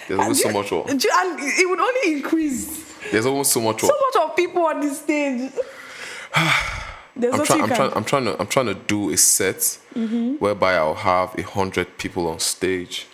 There's 0.09 0.21
always 0.21 0.43
so 0.43 0.51
much. 0.51 0.71
Work. 0.73 0.89
and 0.91 1.03
it 1.05 1.69
would 1.69 1.81
only 1.81 2.13
increase. 2.19 2.85
There's 3.11 3.27
always 3.27 3.49
so 3.49 3.61
much. 3.61 3.81
So 3.81 3.89
much 3.89 4.31
of 4.31 4.37
people 4.37 4.65
on 4.65 4.81
the 4.81 4.95
stage. 4.95 5.51
I'm 6.35 7.45
trying. 7.45 7.63
I'm 7.63 7.69
trying. 7.69 7.93
I'm 7.97 8.05
trying 8.05 8.25
to. 8.25 8.41
I'm 8.41 8.47
trying 8.47 8.67
to 8.67 8.75
do 8.75 9.11
a 9.11 9.17
set 9.17 9.79
Mm-hmm. 9.95 10.35
whereby 10.37 10.75
I'll 10.75 10.95
have 10.95 11.37
a 11.37 11.43
hundred 11.43 11.99
people 11.99 12.29
on 12.29 12.39
stage. 12.39 13.07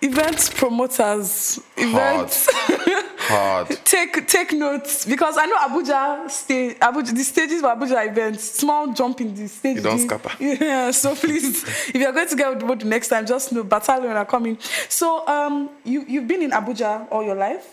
Event 0.00 0.50
promoters, 0.54 1.58
events. 1.76 2.48
Hard. 2.52 3.04
hard. 3.18 3.68
take 3.84 4.28
take 4.28 4.52
notes 4.52 5.04
because 5.04 5.36
I 5.36 5.46
know 5.46 5.56
Abuja 5.56 6.30
stage 6.30 6.76
Abuja 6.78 7.12
the 7.16 7.24
stages 7.24 7.60
for 7.62 7.66
Abuja 7.74 8.06
events 8.08 8.44
small 8.44 8.92
jump 8.92 9.20
in 9.20 9.34
the 9.34 9.48
stage. 9.48 9.76
You 9.76 9.82
don't 9.82 9.98
scatter. 9.98 10.30
Yeah, 10.38 10.92
so 10.92 11.16
please 11.16 11.64
if 11.88 11.94
you're 11.96 12.12
going 12.12 12.28
to 12.28 12.36
get 12.36 12.48
with 12.54 12.62
Odumodu 12.62 12.84
next 12.84 13.08
time, 13.08 13.26
just 13.26 13.50
know 13.50 13.64
battalion 13.64 14.12
are 14.12 14.24
coming. 14.24 14.56
So 14.88 15.26
um 15.26 15.68
you 15.84 16.04
you've 16.06 16.28
been 16.28 16.42
in 16.42 16.52
Abuja 16.52 17.08
all 17.10 17.24
your 17.24 17.34
life? 17.34 17.66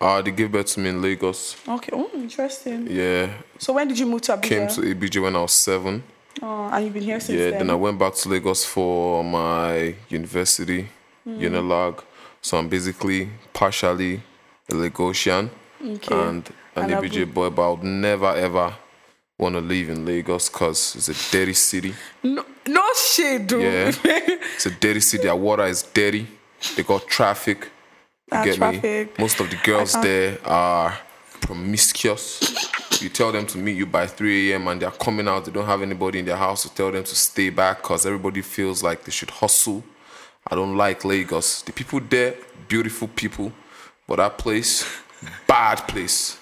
Uh, 0.00 0.22
they 0.22 0.30
gave 0.30 0.50
birth 0.50 0.66
to 0.68 0.80
me 0.80 0.88
in 0.88 1.02
Lagos. 1.02 1.54
Okay, 1.68 1.90
oh 1.92 2.08
interesting. 2.14 2.86
Yeah, 2.90 3.28
So 3.58 3.74
when 3.74 3.88
did 3.88 3.98
you 3.98 4.06
move 4.06 4.22
to 4.22 4.32
Abuja? 4.38 4.42
came 4.42 4.68
to 4.68 4.80
ABJ 4.80 5.20
when 5.20 5.36
I 5.36 5.42
was 5.42 5.52
seven. 5.52 6.02
oh, 6.40 6.70
and 6.72 6.84
you've 6.84 6.94
been 6.94 7.02
here 7.02 7.20
since 7.20 7.38
Yeah, 7.38 7.50
then. 7.50 7.58
then 7.66 7.70
I 7.70 7.74
went 7.74 7.98
back 7.98 8.14
to 8.14 8.28
Lagos 8.30 8.64
for 8.64 9.22
my 9.24 9.94
university, 10.08 10.88
Hmm. 11.24 11.38
Unilag. 11.40 12.02
So 12.40 12.56
I'm 12.58 12.68
basically 12.68 13.28
partially 13.52 14.22
a 14.70 14.74
Lagosian 14.74 15.50
Okay. 15.84 16.14
and 16.14 16.48
an 16.76 16.92
Abu- 16.92 17.26
boy, 17.26 17.50
but 17.50 17.62
I 17.62 17.70
would 17.70 17.82
never 17.84 18.26
ever 18.36 18.74
want 19.38 19.54
to 19.54 19.60
live 19.60 19.88
in 19.88 20.04
Lagos 20.04 20.48
because 20.48 20.96
it's 20.96 21.08
a 21.08 21.32
dirty 21.32 21.54
city. 21.54 21.94
no, 22.22 22.44
no 22.66 22.82
shade, 22.94 23.46
dude. 23.46 23.62
Yeah. 23.62 23.92
It's 24.54 24.66
a 24.66 24.70
dirty 24.70 25.00
city. 25.00 25.22
Their 25.24 25.36
water 25.36 25.66
is 25.66 25.82
dirty. 25.84 26.26
They 26.76 26.82
got 26.82 27.06
traffic. 27.06 27.64
You 28.32 28.38
Ah, 28.38 28.44
get 28.44 28.56
traffic. 28.56 28.82
me? 29.18 29.22
Most 29.24 29.40
of 29.40 29.48
the 29.50 29.56
girls 29.64 29.92
there 30.02 30.38
are 30.44 30.98
promiscuous. 31.40 32.40
you 33.00 33.08
tell 33.08 33.30
them 33.32 33.46
to 33.46 33.58
meet 33.58 33.76
you 33.76 33.86
by 33.86 34.06
3 34.06 34.52
a.m. 34.52 34.66
and 34.68 34.82
they're 34.82 34.90
coming 34.90 35.28
out. 35.28 35.44
They 35.44 35.52
don't 35.52 35.66
have 35.66 35.82
anybody 35.82 36.18
in 36.18 36.24
their 36.24 36.36
house 36.36 36.62
to 36.62 36.74
tell 36.74 36.90
them 36.90 37.04
to 37.04 37.14
stay 37.14 37.50
back 37.50 37.82
because 37.82 38.04
everybody 38.06 38.42
feels 38.42 38.82
like 38.82 39.04
they 39.04 39.12
should 39.12 39.30
hustle. 39.30 39.82
I 40.50 40.54
don't 40.54 40.76
like 40.76 41.04
Lagos. 41.04 41.62
The 41.62 41.72
people 41.72 42.00
there, 42.00 42.34
beautiful 42.68 43.08
people, 43.08 43.52
but 44.06 44.16
that 44.16 44.38
place, 44.38 44.86
bad 45.46 45.86
place. 45.88 46.38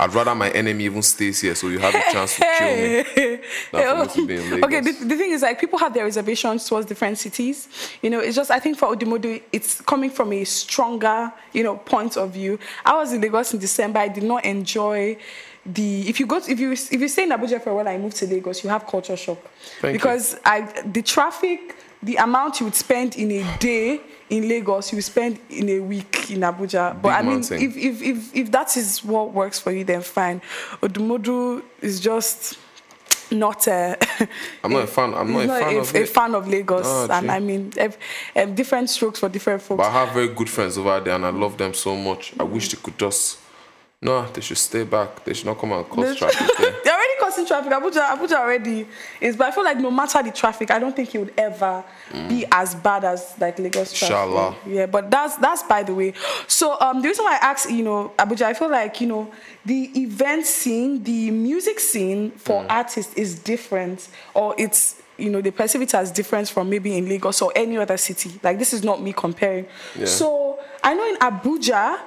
I'd 0.00 0.14
rather 0.14 0.32
my 0.32 0.48
enemy 0.50 0.84
even 0.84 1.02
stays 1.02 1.40
here 1.40 1.56
so 1.56 1.66
you 1.68 1.80
have 1.80 1.92
a 1.92 2.12
chance 2.12 2.36
to 2.36 2.46
kill 2.56 2.76
me. 2.76 3.40
Than 3.72 3.82
for 3.82 4.04
me 4.04 4.14
to 4.14 4.26
be 4.28 4.34
in 4.36 4.50
Lagos. 4.50 4.64
Okay, 4.64 4.80
the, 4.80 4.92
the 5.06 5.16
thing 5.16 5.32
is, 5.32 5.42
like, 5.42 5.58
people 5.58 5.76
have 5.80 5.92
their 5.92 6.04
reservations 6.04 6.68
towards 6.68 6.86
different 6.86 7.18
cities. 7.18 7.68
You 8.00 8.10
know, 8.10 8.20
it's 8.20 8.36
just, 8.36 8.52
I 8.52 8.60
think 8.60 8.78
for 8.78 8.94
Odumodu, 8.94 9.42
it's 9.50 9.80
coming 9.80 10.10
from 10.10 10.32
a 10.32 10.44
stronger, 10.44 11.32
you 11.52 11.64
know, 11.64 11.78
point 11.78 12.16
of 12.16 12.30
view. 12.30 12.60
I 12.84 12.94
was 12.94 13.12
in 13.12 13.20
Lagos 13.20 13.52
in 13.54 13.58
December. 13.58 13.98
I 13.98 14.08
did 14.08 14.22
not 14.22 14.44
enjoy 14.44 15.18
the. 15.66 16.08
If 16.08 16.20
you 16.20 16.26
go, 16.26 16.38
to, 16.38 16.50
if 16.50 16.60
you 16.60 16.72
if 16.72 16.92
you 16.92 17.08
stay 17.08 17.24
in 17.24 17.30
Abuja 17.30 17.60
for 17.60 17.70
a 17.70 17.74
while, 17.74 17.88
I 17.88 17.98
moved 17.98 18.16
to 18.18 18.26
Lagos, 18.26 18.62
you 18.62 18.70
have 18.70 18.86
culture 18.86 19.16
shock 19.16 19.38
Thank 19.80 19.94
you. 19.94 19.98
because 19.98 20.36
I 20.44 20.60
the 20.82 21.02
traffic, 21.02 21.74
the 22.02 22.16
amount 22.16 22.60
you 22.60 22.66
would 22.66 22.74
spend 22.76 23.16
in 23.16 23.30
a 23.32 23.58
day 23.58 24.00
in 24.30 24.48
Lagos, 24.48 24.92
you 24.92 24.96
would 24.96 25.04
spend 25.04 25.38
in 25.50 25.68
a 25.68 25.80
week 25.80 26.30
in 26.30 26.40
Abuja. 26.40 27.00
But 27.00 27.08
Big 27.08 27.12
I 27.12 27.22
mean, 27.22 27.38
if, 27.40 27.52
if 27.76 28.02
if 28.02 28.36
if 28.36 28.52
that 28.52 28.76
is 28.76 29.02
what 29.04 29.32
works 29.32 29.58
for 29.58 29.72
you, 29.72 29.84
then 29.84 30.02
fine. 30.02 30.40
Odumodu 30.82 31.62
is 31.80 31.98
just 32.00 32.58
not 33.30 33.66
a. 33.66 33.96
I'm 34.64 34.72
not 34.72 34.84
a 34.84 34.86
fan. 34.86 35.14
I'm 35.14 35.32
not 35.32 35.40
he's 35.42 35.50
a 35.50 35.54
fan 35.60 35.74
a, 35.74 35.78
of 35.78 35.94
a 35.94 36.06
fan 36.06 36.34
of 36.34 36.48
Lagos, 36.48 36.86
Oh, 36.86 37.08
and. 37.10 37.30
I 37.30 37.40
mean, 37.40 37.72
ev- 37.76 37.98
um, 38.36 38.54
different 38.54 38.90
strokes 38.90 39.18
for 39.20 39.28
different 39.28 39.62
folks. 39.62 39.78
But 39.78 39.86
I 39.88 40.04
have 40.04 40.12
very 40.14 40.28
good 40.28 40.48
friends 40.48 40.78
over 40.78 41.00
there 41.00 41.14
and 41.14 41.26
I 41.26 41.30
love 41.30 41.56
them 41.58 41.74
so 41.74 41.96
much. 41.96 42.32
I 42.38 42.44
wish 42.44 42.68
they 42.70 42.80
could 42.82 42.98
just. 42.98 43.38
No, 44.00 44.24
they 44.32 44.40
should 44.40 44.58
stay 44.58 44.84
back. 44.84 45.24
They 45.24 45.34
should 45.34 45.46
not 45.46 45.58
come 45.58 45.72
and 45.72 45.84
cause 45.88 46.16
traffic 46.16 46.46
there. 46.58 46.72
They're 46.84 46.94
already 46.94 47.14
causing 47.18 47.37
traffic. 47.48 47.72
Abuja, 47.72 48.08
Abuja 48.10 48.36
already 48.40 48.86
is, 49.20 49.36
but 49.36 49.48
I 49.48 49.50
feel 49.50 49.64
like 49.64 49.78
no 49.78 49.90
matter 49.90 50.22
the 50.22 50.30
traffic, 50.30 50.70
I 50.70 50.78
don't 50.78 50.94
think 50.94 51.14
it 51.14 51.18
would 51.18 51.34
ever 51.36 51.82
be 52.28 52.44
as 52.52 52.74
bad 52.74 53.04
as 53.04 53.34
like 53.40 53.58
Lagos 53.58 53.92
traffic. 53.92 54.14
Mm. 54.16 54.26
Inshallah. 54.28 54.56
Yeah, 54.66 54.86
but 54.86 55.10
that's 55.10 55.36
that's 55.36 55.62
by 55.64 55.82
the 55.82 55.94
way. 55.94 56.12
So 56.46 56.78
um, 56.80 57.02
the 57.02 57.08
reason 57.08 57.24
why 57.24 57.38
I 57.42 57.46
asked, 57.50 57.70
you 57.70 57.82
know, 57.82 58.12
Abuja, 58.18 58.42
I 58.42 58.54
feel 58.54 58.70
like 58.70 59.00
you 59.00 59.06
know 59.08 59.32
the 59.64 59.90
event 60.00 60.46
scene, 60.46 61.02
the 61.02 61.30
music 61.30 61.80
scene 61.80 62.30
for 62.32 62.62
Mm. 62.62 62.66
artists 62.70 63.14
is 63.14 63.38
different, 63.38 64.08
or 64.34 64.54
it's 64.58 64.96
you 65.16 65.30
know 65.30 65.40
they 65.40 65.50
perceive 65.50 65.82
it 65.82 65.94
as 65.94 66.10
different 66.12 66.48
from 66.48 66.70
maybe 66.70 66.96
in 66.96 67.08
Lagos 67.08 67.42
or 67.42 67.52
any 67.56 67.76
other 67.76 67.96
city. 67.96 68.38
Like 68.42 68.58
this 68.58 68.72
is 68.72 68.84
not 68.84 69.02
me 69.02 69.12
comparing. 69.12 69.66
Yeah. 69.96 70.06
So 70.06 70.58
I 70.82 70.94
know 70.94 71.06
in 71.08 71.16
Abuja, 71.16 71.98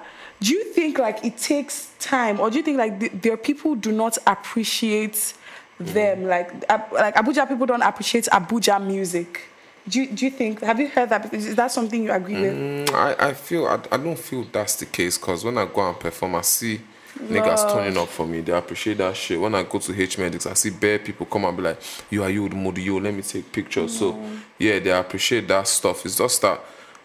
do 0.41 0.53
you 0.53 0.63
think 0.73 0.97
like 0.97 1.23
it 1.23 1.37
takes 1.37 1.91
time, 1.99 2.39
or 2.39 2.49
do 2.49 2.57
you 2.57 2.63
think 2.63 2.77
like 2.77 2.99
th- 2.99 3.11
there 3.21 3.33
are 3.33 3.37
people 3.37 3.71
who 3.71 3.77
do 3.79 3.91
not 3.91 4.17
appreciate 4.25 5.33
them? 5.79 6.25
Like 6.25 6.51
Ab- 6.67 6.91
like 6.91 7.15
Abuja 7.15 7.47
people 7.47 7.67
don't 7.67 7.83
appreciate 7.83 8.25
Abuja 8.25 8.83
music. 8.83 9.41
Do 9.87 10.01
you, 10.01 10.07
do 10.07 10.25
you 10.25 10.31
think? 10.31 10.61
Have 10.61 10.79
you 10.79 10.87
heard 10.89 11.09
that? 11.09 11.31
Is 11.33 11.55
that 11.55 11.71
something 11.71 12.03
you 12.03 12.11
agree 12.11 12.39
with? 12.41 12.53
Mm, 12.53 12.93
I, 12.93 13.29
I 13.29 13.33
feel 13.33 13.65
I, 13.67 13.79
I 13.91 13.97
don't 13.97 14.17
feel 14.17 14.43
that's 14.51 14.75
the 14.77 14.85
case 14.85 15.17
because 15.17 15.43
when 15.43 15.57
I 15.57 15.65
go 15.65 15.87
and 15.87 15.99
perform, 15.99 16.35
I 16.35 16.41
see 16.41 16.81
niggas 17.19 17.71
turning 17.71 17.97
up 17.97 18.07
for 18.07 18.25
me. 18.25 18.41
They 18.41 18.51
appreciate 18.51 18.97
that 18.97 19.15
shit. 19.15 19.39
When 19.39 19.53
I 19.53 19.63
go 19.63 19.77
to 19.79 20.01
H 20.01 20.17
Medics, 20.17 20.45
I 20.47 20.53
see 20.53 20.69
bare 20.71 20.99
people 20.99 21.25
come 21.27 21.45
and 21.45 21.55
be 21.57 21.63
like, 21.63 21.79
"You 22.09 22.23
are 22.23 22.29
you, 22.29 22.47
the 22.49 22.55
mood, 22.55 22.77
yo, 22.79 22.97
let 22.97 23.13
me 23.13 23.21
take 23.21 23.51
pictures." 23.51 23.97
So 23.97 24.19
yeah, 24.57 24.79
they 24.79 24.91
appreciate 24.91 25.47
that 25.47 25.67
stuff. 25.67 26.05
It's 26.05 26.17
just 26.17 26.41
that 26.41 26.59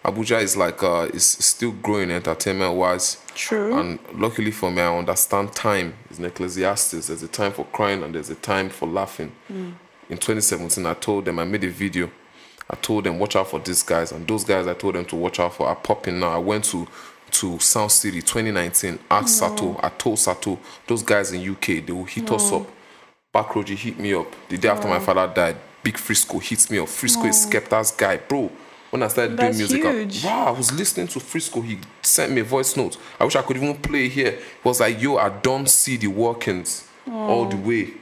Abuja 0.07 0.41
is 0.41 0.55
like 0.55 0.81
uh, 0.83 1.09
it's 1.13 1.43
still 1.45 1.71
growing 1.71 2.11
entertainment 2.11 2.75
wise. 2.75 3.21
True. 3.35 3.77
And 3.77 3.99
luckily 4.13 4.51
for 4.51 4.71
me, 4.71 4.81
I 4.81 4.97
understand 4.97 5.51
time 5.51 5.95
is 6.09 6.17
an 6.17 6.25
Ecclesiastes. 6.25 7.07
There's 7.07 7.23
a 7.23 7.27
time 7.27 7.51
for 7.51 7.65
crying 7.65 8.01
and 8.03 8.15
there's 8.15 8.29
a 8.29 8.35
time 8.35 8.69
for 8.69 8.87
laughing. 8.87 9.33
Mm. 9.51 9.73
In 10.09 10.17
2017, 10.17 10.85
I 10.85 10.93
told 10.93 11.25
them 11.25 11.39
I 11.39 11.43
made 11.43 11.65
a 11.65 11.69
video. 11.69 12.09
I 12.69 12.75
told 12.75 13.03
them 13.03 13.19
watch 13.19 13.35
out 13.35 13.49
for 13.49 13.59
these 13.59 13.83
guys, 13.83 14.13
and 14.13 14.25
those 14.25 14.45
guys 14.45 14.65
I 14.65 14.73
told 14.73 14.95
them 14.95 15.05
to 15.05 15.15
watch 15.17 15.39
out 15.41 15.55
for 15.55 15.67
are 15.67 15.75
popping 15.75 16.19
now. 16.19 16.29
I 16.29 16.37
went 16.37 16.63
to 16.65 16.87
to 17.29 17.59
Sound 17.59 17.91
City 17.91 18.21
2019, 18.21 18.99
asked 19.11 19.27
mm. 19.27 19.29
Sato, 19.29 19.79
I 19.83 19.89
told 19.89 20.17
Sato, 20.17 20.57
those 20.87 21.03
guys 21.03 21.33
in 21.33 21.49
UK 21.51 21.85
they 21.85 21.91
will 21.91 22.05
hit 22.05 22.31
us 22.31 22.49
mm. 22.49 22.61
up. 22.61 22.67
Backroad 23.35 23.65
Gee 23.65 23.75
hit 23.75 23.99
me 23.99 24.13
up 24.13 24.33
the 24.47 24.57
day 24.57 24.69
after 24.69 24.87
my 24.87 24.99
father 24.99 25.29
died. 25.33 25.57
Big 25.83 25.97
Frisco 25.97 26.39
hits 26.39 26.71
me 26.71 26.79
up. 26.79 26.87
Frisco 26.87 27.25
is 27.25 27.45
Skepta's 27.45 27.91
guy, 27.91 28.15
bro. 28.15 28.49
When 28.89 29.03
I 29.03 29.07
started 29.09 29.37
That's 29.37 29.57
doing 29.57 29.81
music, 29.83 30.23
I- 30.23 30.27
wow, 30.27 30.45
I 30.47 30.51
was 30.51 30.71
listening 30.71 31.07
to 31.09 31.19
Frisco. 31.19 31.61
He 31.61 31.77
sent 32.01 32.31
me 32.31 32.41
a 32.41 32.43
voice 32.43 32.75
note. 32.77 32.97
I 33.19 33.25
wish 33.25 33.35
I 33.35 33.41
could 33.41 33.57
even 33.57 33.75
play 33.75 34.07
here. 34.07 34.31
He 34.31 34.67
was 34.67 34.79
like, 34.79 35.01
"Yo, 35.01 35.17
I 35.17 35.29
don't 35.29 35.67
see 35.69 35.97
the 35.97 36.07
workings 36.07 36.87
all 37.11 37.45
the 37.45 37.57
oh. 37.57 37.67
way." 37.67 37.93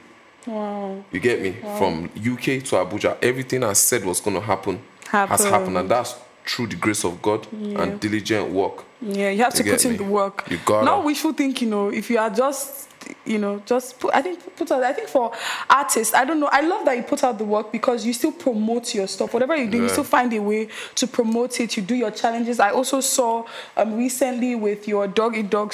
Wow. 0.46 1.04
You 1.10 1.18
get 1.20 1.42
me? 1.42 1.56
From 1.76 2.04
UK 2.16 2.62
to 2.66 2.76
Abuja, 2.76 3.16
everything 3.20 3.64
I 3.64 3.72
said 3.72 4.04
was 4.04 4.20
going 4.20 4.36
to 4.36 4.40
happen, 4.40 4.80
has 5.08 5.44
Happened. 5.44 5.76
and 5.76 5.90
that's 5.90 6.14
through 6.46 6.68
the 6.68 6.76
grace 6.76 7.04
of 7.04 7.20
God 7.20 7.46
and 7.52 7.98
diligent 7.98 8.50
work. 8.50 8.84
Yeah, 9.02 9.30
you 9.30 9.42
have 9.42 9.54
You 9.58 9.64
to 9.64 9.70
put 9.72 9.84
in 9.84 9.90
me? 9.92 9.96
the 9.98 10.04
work. 10.04 10.46
You 10.48 10.58
gotta. 10.64 10.84
Not 10.84 11.04
wishful 11.04 11.32
thinking, 11.32 11.68
you 11.68 11.74
know, 11.74 11.88
if 11.88 12.08
you 12.08 12.18
are 12.18 12.30
just, 12.30 12.88
you 13.26 13.38
know, 13.38 13.62
just 13.66 13.98
put, 13.98 14.14
I 14.14 14.22
think, 14.22 14.56
put 14.56 14.70
out, 14.70 14.82
I 14.82 14.92
think 14.92 15.08
for 15.08 15.32
artists, 15.68 16.14
I 16.14 16.24
don't 16.24 16.40
know, 16.40 16.48
I 16.52 16.60
love 16.60 16.84
that 16.84 16.96
you 16.96 17.02
put 17.02 17.24
out 17.24 17.38
the 17.38 17.44
work 17.44 17.72
because 17.72 18.06
you 18.06 18.12
still 18.12 18.32
promote 18.32 18.94
your 18.94 19.06
stuff. 19.06 19.34
Whatever 19.34 19.56
you 19.56 19.70
do, 19.70 19.78
you 19.78 19.88
still 19.88 20.04
find 20.04 20.32
a 20.32 20.38
way 20.38 20.68
to 20.94 21.06
promote 21.06 21.60
it. 21.60 21.76
You 21.76 21.82
do 21.82 21.94
your 21.94 22.10
challenges. 22.10 22.60
I 22.60 22.70
also 22.70 23.00
saw 23.00 23.44
um, 23.76 23.96
recently 23.96 24.54
with 24.54 24.86
your 24.88 25.06
Dog 25.08 25.36
Eat 25.36 25.50
Dog 25.50 25.72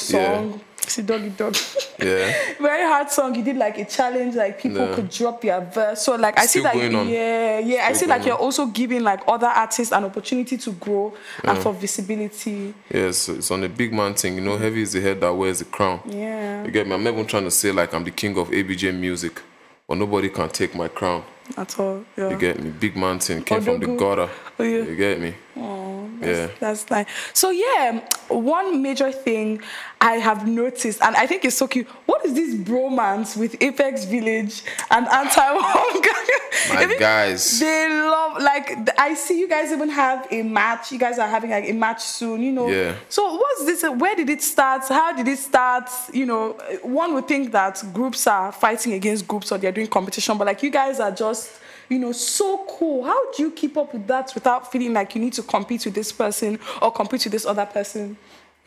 Yeah. 0.53 0.53
See, 0.87 1.03
Dog 1.03 1.23
Eat 1.25 1.37
Dog. 1.37 1.57
Yeah. 1.99 2.33
Very 2.61 2.83
hard 2.87 3.11
song. 3.11 3.35
You 3.35 3.43
did 3.43 3.57
like 3.57 3.79
a 3.79 3.85
challenge, 3.85 4.35
like 4.35 4.61
people 4.61 4.87
Yeah. 4.87 4.95
could 4.95 5.09
drop 5.11 5.41
their 5.41 5.61
verse. 5.61 6.03
So 6.03 6.17
like 6.17 6.39
I 6.39 6.43
see 6.43 6.61
Still 6.61 6.65
that, 6.65 6.75
going 6.75 6.95
on. 6.95 7.09
yeah, 7.09 7.59
yeah. 7.61 7.87
I 7.89 7.93
see 7.95 8.07
like 8.07 8.27
you're 8.27 8.35
on. 8.35 8.41
also 8.41 8.67
giving 8.67 9.03
like 9.03 9.21
other 9.27 9.47
artists 9.47 9.93
an 9.93 10.05
opportunity 10.05 10.57
to 10.59 10.73
grow 10.73 11.15
and 11.45 11.57
for 11.59 11.73
visibility. 11.73 12.75
Yes, 12.93 13.29
it's 13.29 13.51
on 13.51 13.63
a 13.65 13.69
big 13.69 13.93
man 13.93 14.15
thing. 14.15 14.35
You 14.35 14.41
know, 14.43 14.59
heavy 14.59 14.83
is 14.83 14.93
the 14.93 15.01
head 15.01 15.21
that 15.21 15.33
wears 15.33 15.61
the 15.61 15.65
crown. 15.67 16.01
Yeah. 16.07 16.65
You 16.65 16.71
get 16.71 16.87
me? 16.87 16.95
I'm 16.95 17.07
even 17.07 17.27
trying 17.27 17.45
to 17.45 17.51
say 17.51 17.73
like 17.73 17.95
I'm 17.95 18.05
the 18.05 18.11
king 18.11 18.37
of 18.37 18.49
ABJ 18.51 18.93
music, 18.99 19.41
but 19.89 19.97
nobody 19.97 20.29
can 20.29 20.49
take 20.51 20.75
my 20.75 20.89
crown. 20.89 21.23
at 21.57 21.79
all. 21.81 22.05
Yeah. 22.17 22.31
You 22.31 22.37
get 22.39 22.63
me? 22.63 22.71
Big 22.71 22.97
man 22.97 23.19
thing 23.19 23.43
came 23.45 23.63
from 23.63 23.79
the 23.81 23.87
Odogu. 23.87 23.99
gutter. 23.99 24.31
Oh, 24.59 24.63
yeah. 24.63 24.83
You 24.85 24.97
get 24.97 25.21
me? 25.21 25.35
Oh. 25.57 25.82
Yeah. 26.29 26.49
that's, 26.61 26.91
nice. 26.91 27.07
So 27.33 27.51
yeah, 27.51 28.01
one 28.29 28.83
major 28.83 29.13
thing 29.13 29.63
I 30.01 30.15
have 30.15 30.47
noticed, 30.49 31.01
and 31.03 31.15
I 31.17 31.27
think 31.27 31.45
it's 31.45 31.57
so 31.57 31.69
cute. 31.69 31.87
What 32.07 32.25
is 32.25 32.35
this 32.35 32.55
bromance 32.55 33.37
with 33.37 33.61
Apex 33.63 34.05
Village 34.05 34.63
and 34.91 35.07
Anti 35.09 35.41
My 36.69 36.97
guys. 36.99 37.59
They 37.59 37.89
love 37.89 38.41
like 38.43 38.89
I 38.99 39.15
see 39.15 39.39
you 39.41 39.49
guys 39.49 39.73
even 39.73 39.89
have 39.89 40.27
a 40.31 40.43
match. 40.43 40.93
You 40.93 40.99
guys 40.99 41.19
are 41.19 41.29
having 41.29 41.51
like 41.51 41.69
a 41.69 41.73
match 41.73 42.03
soon. 42.03 42.43
You 42.43 42.53
know. 42.53 42.69
Yeah. 42.69 42.95
So 43.09 43.35
what's 43.35 43.65
this? 43.65 43.83
Where 43.83 44.15
did 44.15 44.31
it 44.31 44.43
start? 44.43 44.83
How 44.89 45.13
did 45.13 45.29
it 45.29 45.39
start? 45.39 45.91
You 46.13 46.27
know, 46.27 46.53
one 46.83 47.15
would 47.15 47.29
think 47.29 47.53
that 47.53 47.83
groups 47.93 48.27
are 48.27 48.53
fighting 48.53 48.93
against 48.93 49.27
groups 49.27 49.51
or 49.53 49.59
they're 49.59 49.73
doing 49.73 49.87
competition, 49.87 50.39
but 50.39 50.47
like 50.47 50.63
you 50.63 50.71
guys 50.71 51.01
are 51.01 51.11
just, 51.11 51.59
you 51.89 51.99
know, 51.99 52.13
so 52.13 52.65
cool. 52.69 53.05
How 53.05 53.33
do 53.33 53.43
you 53.43 53.51
keep 53.51 53.77
up 53.77 53.93
with 53.93 54.07
that 54.07 54.33
without 54.35 54.71
feeling 54.71 54.93
like 54.93 55.15
you 55.15 55.21
need 55.21 55.33
to 55.35 55.43
compete 55.43 55.85
with 55.85 55.95
this 55.95 56.13
person 56.13 56.59
or 56.81 56.93
compete 56.93 57.25
with 57.25 57.33
this 57.33 57.47
other 57.47 57.67
person? 57.67 58.17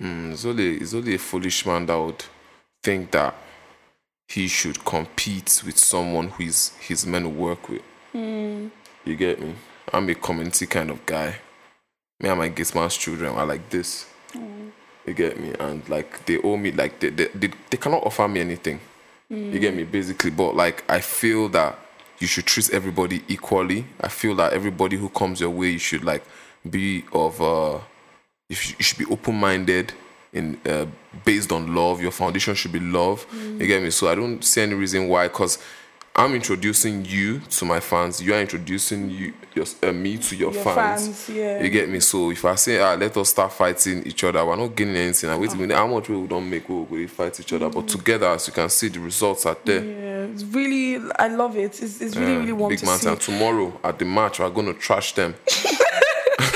Mm, 0.02 0.34
it's 0.34 0.46
only 0.46 0.78
it's 0.78 0.94
only 0.94 1.16
a 1.16 1.18
foolish 1.18 1.66
man 1.66 1.86
that 1.86 1.96
would 1.96 2.24
think 2.84 3.12
that 3.12 3.34
he 4.28 4.48
should 4.48 4.84
compete 4.84 5.62
with 5.66 5.78
someone 5.78 6.30
who 6.30 6.44
is 6.44 6.72
his 6.80 7.06
men 7.06 7.24
to 7.24 7.30
work 7.30 7.70
with. 7.70 7.82
Hmm. 8.12 8.68
You 9.06 9.16
get 9.16 9.40
me? 9.40 9.54
I'm 9.94 10.10
a 10.10 10.16
community 10.16 10.66
kind 10.66 10.90
of 10.90 11.06
guy. 11.06 11.36
Me 12.20 12.30
and 12.30 12.40
my 12.40 12.48
gate 12.48 12.74
man's 12.74 12.98
children 12.98 13.36
are 13.36 13.46
like 13.46 13.70
this. 13.70 14.08
Hmm. 14.34 14.70
You 15.06 15.14
get 15.14 15.40
me? 15.40 15.54
And 15.60 15.88
like 15.88 16.26
they 16.26 16.40
owe 16.40 16.58
me 16.58 16.72
like 16.72 17.00
they 17.00 17.10
they, 17.10 17.28
they, 17.28 17.52
they 17.70 17.78
cannot 17.78 18.04
offer 18.04 18.28
me 18.28 18.42
anything. 18.42 18.80
You 19.30 19.60
get 19.60 19.72
hmm. 19.72 19.78
me? 19.78 19.84
Basically, 19.84 20.32
but 20.32 20.56
like 20.56 20.84
I 20.90 21.00
feel 21.00 21.50
that 21.50 21.80
you 22.20 22.28
should 22.28 22.46
treat 22.46 22.70
everybody 22.72 23.24
equally. 23.28 23.86
I 24.02 24.08
feel 24.08 24.36
that 24.36 24.54
everybody 24.54 24.96
who 24.98 25.10
comes 25.10 25.42
your 25.42 25.50
way, 25.50 25.70
you 25.72 25.80
should 25.80 26.04
like 26.04 26.24
be 26.70 27.04
of 27.14 27.42
uh 27.42 27.80
you 28.50 28.56
should, 28.56 28.76
you 28.80 28.84
should 28.84 29.00
be 29.00 29.06
open-minded 29.12 29.94
in 30.34 30.60
uh, 30.66 30.86
based 31.24 31.52
on 31.52 31.74
love. 31.74 32.02
Your 32.02 32.12
foundation 32.12 32.54
should 32.56 32.72
be 32.72 32.80
love. 32.80 33.26
You 33.34 33.66
get 33.68 33.82
me? 33.82 33.90
So 33.90 34.08
i 34.08 34.16
don't 34.16 34.44
see 34.44 34.62
any 34.62 34.74
reason 34.74 35.08
why 35.08 35.28
because 35.28 35.58
i'm 36.18 36.34
introducing 36.34 37.04
you 37.06 37.40
to 37.40 37.66
my 37.66 37.80
fans. 37.80 38.22
You 38.22 38.34
are 38.34 38.42
introducing 38.42 39.10
you 39.10 39.34
your, 39.54 39.66
uh, 39.84 39.92
me 39.92 40.18
to 40.18 40.36
your, 40.36 40.52
Your 40.54 40.64
fans, 40.64 41.06
fans, 41.08 41.30
yeah. 41.30 41.62
you 41.64 41.70
get 41.70 41.90
me? 41.90 42.00
So 42.00 42.32
if 42.32 42.44
i 42.46 42.56
say 42.56 42.80
ah 42.80 42.94
let 42.96 43.16
us 43.18 43.30
start 43.30 43.52
fighting 43.54 44.04
each 44.06 44.24
other 44.24 44.46
we're 44.46 44.56
not 44.56 44.76
gaining 44.76 44.96
anything. 44.98 45.30
I 45.30 45.38
wait 45.38 45.54
a 45.54 45.58
minute 45.58 45.76
how 45.76 45.88
much 45.88 46.08
we 46.10 46.28
don't 46.28 46.50
make 46.50 46.68
we 46.70 46.84
will 46.84 47.08
fight 47.08 47.40
each 47.40 47.54
other. 47.54 47.70
But 47.70 47.88
together 47.88 48.28
as 48.28 48.48
you 48.48 48.54
can 48.54 48.70
see 48.70 48.90
the 48.90 49.00
results 49.00 49.46
are 49.46 49.58
there. 49.66 49.84
Yeah, 49.84 50.05
it's 50.34 50.44
really, 50.44 51.00
I 51.18 51.28
love 51.28 51.56
it. 51.58 51.82
It's, 51.82 52.02
it's 52.02 52.16
really, 52.16 52.34
Yeah, 52.34 52.40
really 52.40 52.54
warm 52.54 52.70
big 52.70 52.80
to 52.80 52.86
man 52.86 52.98
see. 53.00 53.10
and 53.10 53.20
tomorrow 53.20 53.80
at 53.84 54.00
the 54.00 54.06
match 54.06 54.40
we're 54.40 54.50
going 54.50 54.68
to 54.68 54.74
trash 54.74 55.14
them 55.14 55.34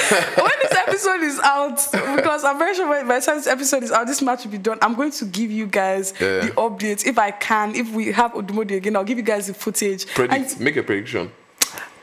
when 0.09 0.51
this 0.61 0.71
episode 0.71 1.21
is 1.21 1.39
out, 1.43 1.75
because 2.15 2.43
I'm 2.43 2.57
very 2.57 2.75
sure 2.75 2.89
when- 2.89 3.07
by 3.07 3.19
the 3.19 3.25
time 3.25 3.37
this 3.37 3.47
episode 3.47 3.83
is 3.83 3.91
out, 3.91 4.07
this 4.07 4.21
match 4.21 4.43
will 4.43 4.51
be 4.51 4.57
done. 4.57 4.77
I'm 4.81 4.95
going 4.95 5.11
to 5.11 5.25
give 5.25 5.51
you 5.51 5.67
guys 5.67 6.13
Yeah. 6.19 6.39
the 6.41 6.47
updates 6.57 7.05
if 7.05 7.17
I 7.19 7.31
can. 7.31 7.75
If 7.75 7.91
we 7.91 8.11
have 8.11 8.33
Odumodu 8.33 8.75
again, 8.75 8.95
I'll 8.95 9.03
give 9.03 9.17
you 9.17 9.23
guys 9.23 9.47
the 9.47 9.53
footage. 9.53 10.07
predict 10.07 10.51
And 10.53 10.59
make 10.59 10.75
a 10.77 10.83
prediction 10.83 11.31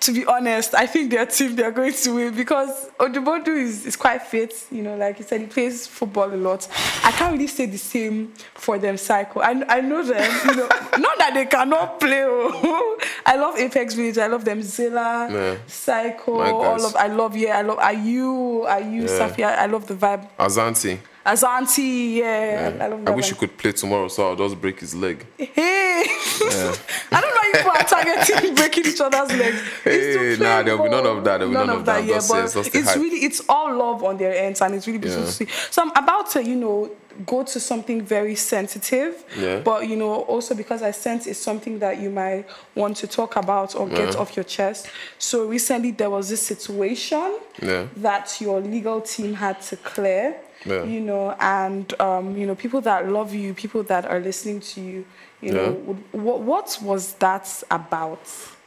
to 0.00 0.12
be 0.12 0.24
honest, 0.26 0.74
I 0.74 0.86
think 0.86 1.10
their 1.10 1.26
team 1.26 1.56
they're 1.56 1.70
going 1.70 1.92
to 1.92 2.14
win 2.14 2.34
because 2.34 2.90
Odumodu 2.98 3.48
is, 3.48 3.86
is 3.86 3.96
quite 3.96 4.22
fit. 4.22 4.52
You 4.70 4.82
know, 4.82 4.96
like 4.96 5.16
he 5.18 5.22
said, 5.22 5.40
he 5.40 5.46
plays 5.46 5.86
football 5.86 6.32
a 6.32 6.36
lot. 6.36 6.68
I 7.04 7.10
can't 7.12 7.32
really 7.32 7.46
say 7.46 7.66
the 7.66 7.78
same 7.78 8.32
for 8.54 8.78
them. 8.78 8.96
Psycho. 8.96 9.40
I, 9.40 9.62
I 9.68 9.80
know 9.80 10.02
them. 10.02 10.30
You 10.48 10.54
know, 10.56 10.68
not 10.98 11.18
that 11.18 11.32
they 11.34 11.46
cannot 11.46 11.98
play. 12.00 12.22
oh. 12.24 12.98
I 13.24 13.36
love 13.36 13.56
Apex 13.58 13.94
Village. 13.94 14.18
I 14.18 14.26
love 14.26 14.44
them. 14.44 14.62
Zilla, 14.62 15.28
Yeah. 15.30 15.56
Psycho. 15.66 16.38
My 16.38 16.50
All 16.50 16.84
of 16.84 16.94
I 16.96 17.06
love. 17.08 17.36
Yeah, 17.36 17.58
I 17.58 17.62
love. 17.62 17.78
Are 17.78 17.92
you? 17.92 18.64
Are 18.68 18.80
you? 18.80 19.02
Yeah. 19.02 19.08
Safia. 19.08 19.56
I 19.58 19.66
love 19.66 19.86
the 19.86 19.94
vibe. 19.94 20.28
azanti 20.38 20.98
Azanti. 21.26 22.14
Yeah, 22.16 22.72
I, 22.80 22.84
I 22.84 22.88
love 22.88 23.06
I 23.08 23.10
wish 23.10 23.30
you 23.30 23.36
could 23.36 23.56
play 23.58 23.72
tomorrow 23.72 24.08
so 24.08 24.28
i'll 24.28 24.36
just 24.36 24.60
break 24.60 24.78
his 24.80 24.94
leg 24.94 25.26
Hey, 25.38 26.04
I 27.12 27.20
don't 27.20 27.34
know 27.34 27.42
if 27.44 27.56
people 27.56 27.70
are 27.72 27.84
targeting 27.84 28.54
breaking 28.60 28.86
each 28.86 29.00
other's 29.00 29.30
legs. 29.36 29.60
It's 29.84 30.38
Hey, 30.40 30.44
nah, 30.44 30.62
there'll 30.62 30.82
be 30.82 30.88
none 30.90 31.06
of 31.06 31.24
that, 31.24 31.38
there'll 31.38 31.48
be 31.48 31.54
none 31.54 31.70
of 31.70 31.84
that. 31.86 32.04
Yeah, 32.04 32.14
Just- 32.16 32.28
but 32.30 32.74
it's 32.74 32.96
really 32.96 33.24
it's 33.24 33.42
all 33.48 33.74
love 33.74 34.04
on 34.04 34.16
their 34.18 34.34
ends, 34.34 34.60
and 34.60 34.74
it's 34.74 34.86
really 34.86 34.98
beautiful 34.98 35.24
Yeah. 35.24 35.30
to 35.30 35.32
see. 35.32 35.46
So 35.70 35.82
I'm 35.82 35.90
about 36.02 36.30
to, 36.32 36.44
you 36.44 36.54
know, 36.56 36.90
go 37.24 37.42
to 37.44 37.58
something 37.58 38.02
very 38.02 38.34
sensitive. 38.36 39.24
Yeah. 39.38 39.60
But 39.60 39.88
you 39.88 39.96
know, 39.96 40.12
also 40.32 40.54
because 40.54 40.82
I 40.82 40.90
sense 40.90 41.26
it's 41.26 41.38
something 41.40 41.78
that 41.78 41.98
you 42.00 42.10
might 42.10 42.44
want 42.74 42.96
to 42.98 43.06
talk 43.06 43.36
about 43.36 43.74
or 43.74 43.88
get 43.88 44.12
Yeah. 44.12 44.20
off 44.20 44.36
your 44.36 44.44
chest. 44.44 44.88
So 45.18 45.46
recently 45.46 45.92
there 45.92 46.10
was 46.10 46.28
this 46.28 46.46
situation 46.46 47.38
Yeah. 47.62 47.86
that 47.96 48.36
your 48.40 48.60
legal 48.60 49.00
team 49.00 49.34
had 49.34 49.60
to 49.62 49.76
clear. 49.78 50.36
Yeah. 50.66 50.84
You 50.84 51.00
know, 51.00 51.30
and 51.40 51.98
um, 52.00 52.36
you 52.36 52.46
know, 52.46 52.54
people 52.54 52.80
that 52.82 53.08
love 53.08 53.34
you, 53.34 53.54
people 53.54 53.82
that 53.84 54.04
are 54.04 54.20
listening 54.20 54.60
to 54.60 54.80
you, 54.80 55.04
you 55.40 55.52
know, 55.52 55.64
Yeah. 55.64 55.70
would, 55.70 55.98
what, 56.12 56.40
what 56.40 56.78
was 56.82 57.12
that 57.14 57.62
about? 57.70 58.20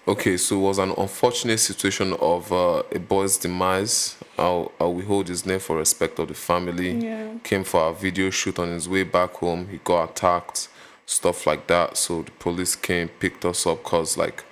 Okay, 0.08 0.38
so 0.38 0.56
it 0.58 0.62
was 0.62 0.80
an 0.80 0.92
unfortunate 0.98 1.60
situation 1.60 2.14
of 2.14 2.52
uh, 2.52 2.82
a 2.92 3.00
boy's 3.00 3.38
demise. 3.38 4.16
I'll, 4.40 4.72
I'll 4.80 4.94
withhold 4.94 5.28
his 5.28 5.46
name 5.46 5.60
for 5.60 5.78
respect 5.78 6.18
of 6.20 6.30
the 6.30 6.34
family. 6.34 6.92
Yeah. 6.98 7.34
Came 7.44 7.64
for 7.64 7.90
a 7.90 7.94
video 7.94 8.30
shoot 8.32 8.58
on 8.58 8.70
his 8.70 8.90
way 8.90 9.04
back 9.04 9.34
home. 9.34 9.68
He 9.70 9.78
got 9.84 10.12
attacked, 10.12 10.68
stuff 11.06 11.46
like 11.46 11.68
that. 11.68 11.96
So 11.98 12.24
the 12.24 12.32
police 12.32 12.76
came, 12.76 13.10
picked 13.10 13.46
us 13.46 13.68
up, 13.68 13.84
cause 13.84 14.18
like 14.18 14.44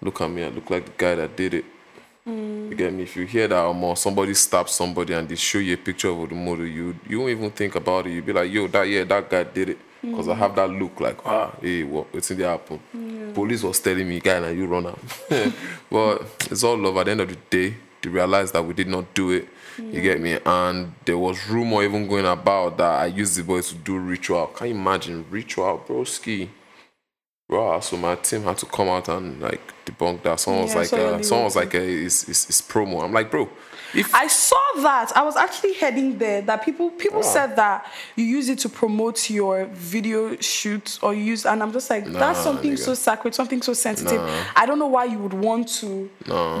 look 0.00 0.20
at 0.20 0.30
me, 0.30 0.42
I 0.44 0.48
look 0.48 0.70
like 0.70 0.86
the 0.86 0.92
guy 0.96 1.14
that 1.16 1.36
did 1.36 1.54
it. 1.54 1.64
You 2.26 2.74
get 2.74 2.92
me? 2.94 3.02
If 3.02 3.16
you 3.16 3.26
hear 3.26 3.48
that 3.48 3.62
or 3.62 3.96
somebody 3.96 4.32
stabs 4.32 4.72
somebody 4.72 5.12
and 5.12 5.28
they 5.28 5.34
show 5.34 5.58
you 5.58 5.74
a 5.74 5.76
picture 5.76 6.08
of 6.08 6.16
Odumodu, 6.16 6.72
you 6.72 6.96
you 7.06 7.20
won't 7.20 7.32
even 7.32 7.50
think 7.50 7.74
about 7.74 8.06
it. 8.06 8.12
You 8.12 8.22
be 8.22 8.32
like, 8.32 8.50
yo, 8.50 8.66
that 8.68 8.88
yeah, 8.88 9.04
that 9.04 9.28
guy 9.28 9.44
did 9.44 9.70
it. 9.70 9.78
Because 10.00 10.28
I 10.28 10.34
have 10.34 10.54
that 10.56 10.70
look 10.70 11.00
like, 11.00 11.18
ah, 11.26 11.54
hey, 11.60 11.82
what 11.82 12.12
what's 12.14 12.30
in 12.30 12.38
the 12.38 12.44
happen? 12.48 12.80
Police 13.34 13.62
was 13.62 13.78
telling 13.80 14.08
me, 14.08 14.20
guy, 14.20 14.40
now 14.40 14.48
you 14.48 14.66
run 14.66 14.86
out. 14.86 14.98
but 15.90 16.22
it's 16.50 16.64
all 16.64 16.78
love. 16.78 16.96
At 16.96 17.04
the 17.06 17.10
end 17.10 17.20
of 17.20 17.28
the 17.28 17.36
day, 17.50 17.74
they 18.00 18.08
realized 18.08 18.54
that 18.54 18.62
we 18.62 18.72
did 18.72 18.88
not 18.88 19.12
do 19.12 19.30
it. 19.30 19.48
You 19.76 20.00
get 20.00 20.20
me? 20.20 20.38
And 20.46 20.94
there 21.04 21.18
was 21.18 21.46
rumor 21.48 21.82
even 21.82 22.06
going 22.08 22.26
about 22.26 22.78
that 22.78 23.00
I 23.02 23.06
used 23.06 23.36
the 23.36 23.42
boy 23.42 23.60
to 23.60 23.74
do 23.74 23.98
ritual. 23.98 24.46
Can 24.46 24.68
you 24.68 24.74
imagine 24.74 25.26
ritual, 25.30 25.84
broski? 25.86 26.48
Bro, 27.54 27.80
so 27.80 27.96
my 27.96 28.16
team 28.16 28.42
had 28.42 28.58
to 28.58 28.66
come 28.66 28.88
out 28.88 29.08
and 29.08 29.40
like 29.40 29.60
debunk 29.86 30.22
that. 30.22 30.40
Someone 30.40 30.62
was 30.62 30.72
Yeah, 30.72 30.76
I 30.76 30.80
like, 30.80 30.88
saw 30.88 30.96
uh, 30.96 31.22
someone 31.22 31.44
was 31.44 31.56
like, 31.56 31.74
uh, 31.74 31.78
it's, 31.78 32.28
it's, 32.28 32.48
it's 32.50 32.60
promo. 32.62 33.02
I'm 33.04 33.12
like, 33.12 33.30
bro, 33.30 33.48
if 33.94 34.12
I 34.12 34.26
saw 34.26 34.56
that. 34.82 35.12
I 35.16 35.22
was 35.22 35.36
actually 35.36 35.74
heading 35.74 36.18
there. 36.18 36.42
That 36.42 36.64
people 36.64 36.90
people 36.90 37.20
Wow. 37.20 37.34
said 37.36 37.54
that 37.54 37.86
you 38.16 38.24
use 38.24 38.48
it 38.48 38.58
to 38.64 38.68
promote 38.68 39.30
your 39.30 39.66
video 39.66 40.36
shoots 40.40 40.98
or 41.00 41.14
use, 41.14 41.46
and 41.46 41.62
I'm 41.62 41.72
just 41.72 41.88
like, 41.90 42.04
that's 42.06 42.42
something 42.42 42.72
nigga. 42.72 42.78
so 42.88 42.94
sacred, 42.94 43.34
something 43.36 43.62
so 43.62 43.72
sensitive. 43.72 44.20
I 44.56 44.66
don't 44.66 44.80
know 44.80 44.88
why 44.88 45.04
you 45.04 45.18
would 45.18 45.34
want 45.34 45.68
to 45.80 46.10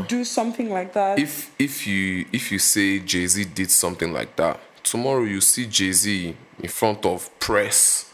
do 0.06 0.22
something 0.24 0.70
like 0.70 0.92
that. 0.92 1.18
if 1.18 1.50
if 1.58 1.86
you 1.88 2.24
if 2.32 2.52
you 2.52 2.60
say 2.60 3.00
Jay 3.00 3.26
Z 3.26 3.44
did 3.46 3.70
something 3.70 4.12
like 4.12 4.36
that, 4.36 4.60
tomorrow 4.84 5.24
you 5.24 5.40
see 5.40 5.66
Jay 5.66 5.90
Z 5.90 6.36
in 6.62 6.68
front 6.68 7.04
of 7.04 7.28
press, 7.40 8.12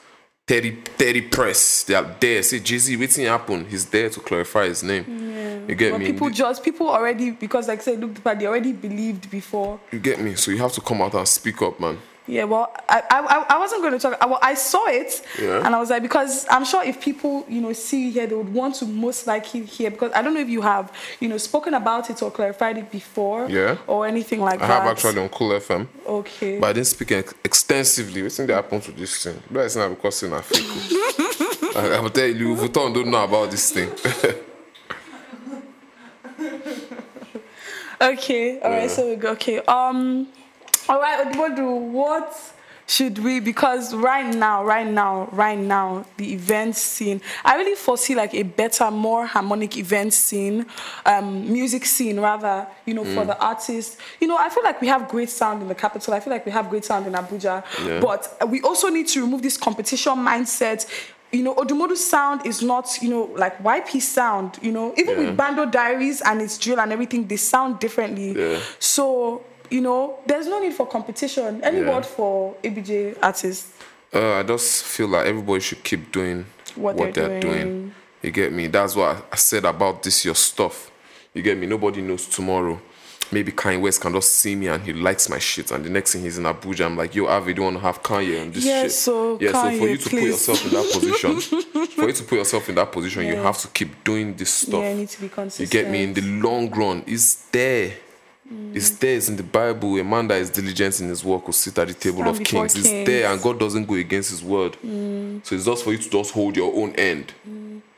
30, 0.50 0.72
30 0.72 1.20
press. 1.28 1.84
They 1.84 1.94
are 1.94 2.16
there. 2.18 2.42
Say 2.42 2.58
Jay 2.58 2.78
Z, 2.78 2.96
waiting 2.96 3.26
happen. 3.26 3.66
He's 3.66 3.86
there 3.86 4.10
to 4.10 4.18
clarify 4.18 4.66
his 4.66 4.82
name. 4.82 5.04
You 5.68 5.76
get 5.76 5.92
but 5.92 6.00
me? 6.00 6.06
people 6.06 6.28
just 6.28 6.64
people 6.64 6.88
already 6.88 7.30
because 7.30 7.68
like 7.68 7.78
I 7.78 7.82
said, 7.82 8.00
look, 8.00 8.14
they 8.24 8.46
already 8.46 8.72
believed 8.72 9.30
before. 9.30 9.78
you 9.92 10.00
get 10.00 10.20
me? 10.20 10.34
So 10.34 10.50
you 10.50 10.58
have 10.58 10.72
to 10.72 10.80
come 10.80 11.02
out 11.02 11.14
and 11.14 11.28
speak 11.28 11.62
up, 11.62 11.78
man. 11.78 11.98
Yeah, 12.26 12.44
well, 12.44 12.72
I, 12.88 13.02
I, 13.10 13.56
I 13.56 13.58
wasn't 13.58 13.82
going 13.82 13.92
to 13.94 13.98
talk. 13.98 14.16
I, 14.20 14.26
well, 14.26 14.38
I 14.40 14.54
saw 14.54 14.86
it, 14.86 15.20
Yeah. 15.40 15.64
and 15.64 15.74
I 15.74 15.80
was 15.80 15.90
like, 15.90 16.02
because 16.02 16.46
I'm 16.48 16.64
sure 16.64 16.82
if 16.84 17.00
people, 17.00 17.44
you 17.48 17.60
know, 17.60 17.72
see 17.72 18.06
you 18.06 18.12
here, 18.12 18.26
they 18.28 18.36
would 18.36 18.52
want 18.52 18.76
to 18.76 18.84
most 18.84 19.26
likely 19.26 19.64
hear. 19.64 19.90
Because 19.90 20.12
I 20.12 20.22
don't 20.22 20.34
know 20.34 20.40
if 20.40 20.48
you 20.48 20.60
have, 20.60 20.92
you 21.18 21.28
know, 21.28 21.38
spoken 21.38 21.74
about 21.74 22.08
it 22.08 22.22
or 22.22 22.30
clarified 22.30 22.78
it 22.78 22.90
before, 22.90 23.48
Yeah. 23.48 23.78
or 23.88 24.06
anything 24.06 24.40
like 24.40 24.62
I 24.62 24.66
that. 24.68 24.70
I 24.70 24.84
have 24.84 24.96
actually 24.96 25.20
on 25.20 25.28
Cool 25.30 25.50
FM. 25.58 25.88
Okay. 26.06 26.60
But 26.60 26.68
I 26.68 26.72
didn't 26.74 26.86
speak 26.88 27.10
ex- 27.12 27.34
extensively. 27.42 28.22
What's 28.22 28.36
that 28.36 28.48
happened 28.50 28.82
to 28.84 28.92
this 28.92 29.24
thing? 29.24 29.42
But 29.50 29.64
it's 29.66 29.76
not 29.76 29.88
because 29.88 30.22
not 30.22 30.44
fake. 30.44 30.64
I, 31.76 32.00
will 32.00 32.10
tell 32.10 32.26
you, 32.28 32.54
Vuitton 32.54 32.94
don't 32.94 33.08
know 33.10 33.24
about 33.24 33.50
this 33.50 33.72
thing. 33.72 33.90
Okay, 38.02 38.58
all 38.60 38.70
right. 38.70 38.90
So 38.90 39.06
we 39.08 39.16
go. 39.16 39.32
Okay. 39.32 39.58
Um. 39.60 40.26
All 40.90 41.00
right. 41.00 41.36
What 41.36 41.54
do 41.54 41.66
what 41.70 42.36
should 42.88 43.18
we? 43.20 43.38
Because 43.38 43.94
right 43.94 44.26
now, 44.34 44.64
right 44.64 44.86
now, 45.02 45.28
right 45.30 45.56
now, 45.56 46.04
the 46.16 46.32
event 46.32 46.74
scene. 46.74 47.20
I 47.44 47.54
really 47.54 47.76
foresee 47.76 48.16
like 48.16 48.34
a 48.34 48.42
better, 48.42 48.90
more 48.90 49.24
harmonic 49.24 49.76
event 49.76 50.12
scene, 50.12 50.66
um, 51.06 51.50
music 51.52 51.84
scene 51.86 52.18
rather. 52.18 52.66
You 52.86 52.94
know, 52.94 53.04
for 53.04 53.24
the 53.24 53.38
artists. 53.38 53.98
You 54.20 54.26
know, 54.26 54.36
I 54.36 54.48
feel 54.48 54.64
like 54.64 54.80
we 54.80 54.88
have 54.88 55.08
great 55.08 55.30
sound 55.30 55.62
in 55.62 55.68
the 55.68 55.76
capital. 55.76 56.12
I 56.12 56.18
feel 56.18 56.32
like 56.32 56.44
we 56.44 56.50
have 56.50 56.68
great 56.68 56.84
sound 56.84 57.06
in 57.06 57.12
Abuja. 57.12 57.62
Yeah. 57.86 58.00
But 58.00 58.36
we 58.48 58.60
also 58.62 58.88
need 58.88 59.06
to 59.08 59.20
remove 59.22 59.42
this 59.42 59.56
competition 59.56 60.14
mindset. 60.14 60.86
You 61.30 61.44
know, 61.44 61.54
Odumodu 61.54 61.96
sound 61.96 62.44
is 62.44 62.60
not, 62.60 62.98
you 63.00 63.08
know, 63.08 63.30
like 63.36 63.62
YP 63.62 64.02
sound, 64.02 64.58
you 64.60 64.72
know, 64.72 64.92
even 64.96 65.14
Yeah. 65.14 65.26
with 65.28 65.36
Bando 65.36 65.64
Diaries 65.66 66.20
and 66.22 66.42
its 66.42 66.58
drill 66.58 66.80
and 66.80 66.90
everything, 66.92 67.28
they 67.28 67.36
sound 67.36 67.78
differently. 67.78 68.32
Yeah. 68.36 68.58
So, 68.80 69.44
you 69.70 69.80
know, 69.80 70.18
there's 70.26 70.46
no 70.46 70.58
need 70.58 70.74
for 70.74 70.86
competition. 70.86 71.62
Any 71.62 71.80
Yeah. 71.80 71.90
word 71.94 72.06
for 72.06 72.54
ABJ 72.62 73.16
artists? 73.22 73.72
Uh, 74.12 74.34
I 74.40 74.42
just 74.42 74.84
feel 74.84 75.08
like 75.08 75.26
everybody 75.26 75.60
should 75.60 75.82
keep 75.84 76.10
doing 76.12 76.44
What 76.74 76.96
what, 76.96 77.14
they're 77.14 77.28
they're, 77.28 77.40
doing. 77.40 77.62
doing. 77.62 77.94
You 78.22 78.30
get 78.32 78.52
me? 78.52 78.66
That's 78.66 78.94
what 78.96 79.16
I- 79.16 79.22
I 79.32 79.36
said 79.36 79.64
about 79.64 80.02
this 80.02 80.24
your 80.24 80.34
stuff. 80.34 80.90
You 81.32 81.42
get 81.42 81.56
me? 81.56 81.66
Nobody 81.66 82.00
knows 82.02 82.26
tomorrow. 82.26 82.80
Maybe 83.32 83.52
Kanye 83.52 83.80
West 83.80 84.00
can 84.00 84.12
just 84.12 84.32
see 84.40 84.56
me 84.56 84.66
and 84.66 84.82
he 84.82 84.92
likes 84.92 85.28
my 85.28 85.38
shit, 85.38 85.70
and 85.70 85.84
the 85.84 85.88
next 85.90 86.12
thing 86.12 86.22
he's 86.22 86.36
in 86.36 86.42
Abuja, 86.44 86.84
I'm 86.86 86.96
like, 86.96 87.14
yo, 87.14 87.26
Avi, 87.26 87.54
do 87.54 87.60
you 87.60 87.64
want 87.64 87.76
to 87.76 87.80
have 87.82 88.02
Kanye 88.02 88.40
on 88.42 88.50
this 88.50 88.64
Yeah, 88.64 88.82
shit? 88.82 88.92
so 88.92 89.38
yeah. 89.40 89.52
so 89.52 89.78
for 89.78 89.86
you 89.88 89.96
to 89.96 90.10
put 90.10 90.20
yourself 90.22 90.64
in 90.64 90.70
that 90.72 90.90
position, 90.92 91.40
for 91.94 92.06
you 92.08 92.12
to 92.12 92.24
put 92.24 92.38
yourself 92.38 92.68
in 92.68 92.74
that 92.74 92.90
position, 92.90 93.24
you 93.28 93.36
have 93.36 93.56
to 93.58 93.68
keep 93.68 94.02
doing 94.02 94.34
this 94.34 94.50
stuff. 94.50 94.80
Yeah, 94.82 94.90
you 94.90 94.96
need 94.96 95.08
to 95.10 95.20
be 95.20 95.28
consistent. 95.28 95.72
You 95.72 95.80
get 95.82 95.88
me? 95.92 96.02
In 96.02 96.12
the 96.14 96.22
long 96.22 96.68
run, 96.72 97.04
it's 97.06 97.34
there. 97.52 97.92
Mm. 98.52 98.74
It's 98.76 98.90
there. 98.90 99.16
It's 99.16 99.28
in 99.28 99.36
the 99.36 99.42
Bible. 99.42 99.96
A 99.98 100.04
man 100.04 100.26
that 100.28 100.38
is 100.40 100.50
diligent 100.50 101.00
in 101.00 101.08
his 101.08 101.24
work 101.24 101.46
will 101.46 101.52
sit 101.52 101.78
at 101.78 101.88
the 101.88 101.94
table 101.94 102.18
Stand 102.22 102.36
of 102.40 102.44
kings. 102.44 102.74
It's 102.76 102.88
kings. 102.88 103.02
Mm. 103.02 103.06
there, 103.06 103.32
and 103.32 103.40
God 103.42 103.58
doesn't 103.60 103.84
go 103.86 103.94
against 103.94 104.30
His 104.30 104.42
word. 104.42 104.76
So 105.44 105.54
it's 105.54 105.64
just 105.64 105.84
for 105.84 105.92
you 105.92 105.98
to 105.98 106.10
just 106.10 106.32
hold 106.32 106.56
your 106.56 106.74
own 106.74 106.94
end. 106.96 107.32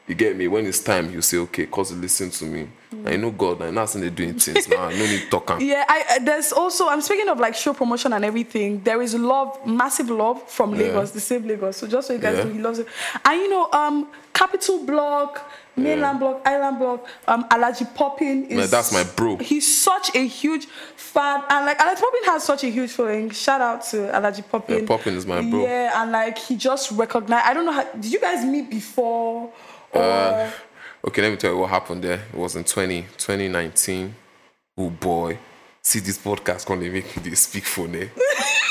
You 0.08 0.16
get 0.16 0.36
me? 0.36 0.48
When 0.48 0.66
it's 0.66 0.80
time, 0.80 1.10
you 1.12 1.22
say, 1.22 1.38
"Okay, 1.38 1.66
cause 1.66 1.92
listen 1.92 2.28
to 2.30 2.44
me." 2.44 2.68
I 3.06 3.16
know 3.16 3.30
God. 3.30 3.62
I'm 3.62 3.74
not 3.74 3.88
they're 3.92 4.10
doing 4.10 4.34
things 4.38 4.68
now. 4.68 4.82
I 4.84 4.92
know 4.92 5.06
need 5.06 5.30
talking. 5.30 5.60
Yeah, 5.66 5.84
I, 5.88 6.04
I- 6.10 6.18
there's 6.18 6.52
also 6.52 6.88
I'm 6.88 7.00
speaking 7.00 7.28
of 7.28 7.38
like 7.40 7.54
show 7.54 7.72
promotion 7.72 8.12
and 8.12 8.24
everything. 8.24 8.82
There 8.82 9.00
is 9.00 9.14
love, 9.14 9.64
massive 9.66 10.10
love 10.10 10.42
from 10.50 10.72
Yeah. 10.74 10.88
Lagos, 10.88 11.12
the 11.12 11.20
same 11.20 11.46
Lagos. 11.46 11.78
So 11.78 11.86
just 11.86 12.08
so 12.08 12.12
you 12.14 12.18
guys 12.18 12.36
Yeah. 12.36 12.44
know, 12.44 12.52
he 12.52 12.58
loves 12.58 12.80
it. 12.80 12.88
And 13.24 13.40
you 13.40 13.48
know, 13.48 13.70
um, 13.72 14.08
Capital 14.34 14.84
Block, 14.84 15.50
Mainland 15.76 16.20
Block, 16.20 16.42
Island 16.44 16.78
Block, 16.78 17.06
um, 17.26 17.44
Alaji 17.48 17.94
Poppin 17.94 18.44
is 18.46 18.56
Man, 18.58 18.68
that's 18.68 18.92
my 18.92 19.04
bro. 19.16 19.36
He's 19.38 19.80
such 19.82 20.14
a 20.14 20.26
huge 20.26 20.66
fan, 20.96 21.42
and 21.48 21.66
like 21.66 21.78
Alaji 21.78 22.00
Poppin 22.00 22.24
has 22.26 22.44
such 22.44 22.64
a 22.64 22.68
huge 22.68 22.90
following. 22.90 23.30
Shout 23.30 23.60
out 23.60 23.82
to 23.86 23.96
Alaji 23.96 24.48
Poppin. 24.48 24.80
Yeah, 24.80 24.86
Poppin 24.86 25.14
is 25.14 25.26
my 25.26 25.40
bro. 25.40 25.62
Yeah, 25.62 26.02
and 26.02 26.12
like 26.12 26.38
he 26.38 26.56
just 26.56 26.90
recognized. 26.92 27.46
I 27.46 27.54
don't 27.54 27.64
know. 27.64 27.72
How, 27.72 27.84
did 27.92 28.12
you 28.12 28.20
guys 28.20 28.44
meet 28.44 28.68
before? 28.70 29.50
Or 29.92 30.02
Uh, 30.02 30.50
Okay, 31.04 31.20
let 31.20 31.30
me 31.30 31.36
tell 31.36 31.52
you 31.52 31.58
what 31.58 31.70
happened 31.70 32.04
there. 32.04 32.22
It 32.32 32.38
was 32.38 32.54
in 32.54 32.62
20, 32.62 33.02
2019. 33.16 34.14
Oh 34.78 34.88
boy. 34.90 35.36
See 35.82 35.98
this 35.98 36.16
podcast 36.16 36.68
they 36.78 36.88
make 36.88 37.24
me 37.24 37.34
speak 37.34 37.64
for 37.64 37.88
ne? 37.88 38.08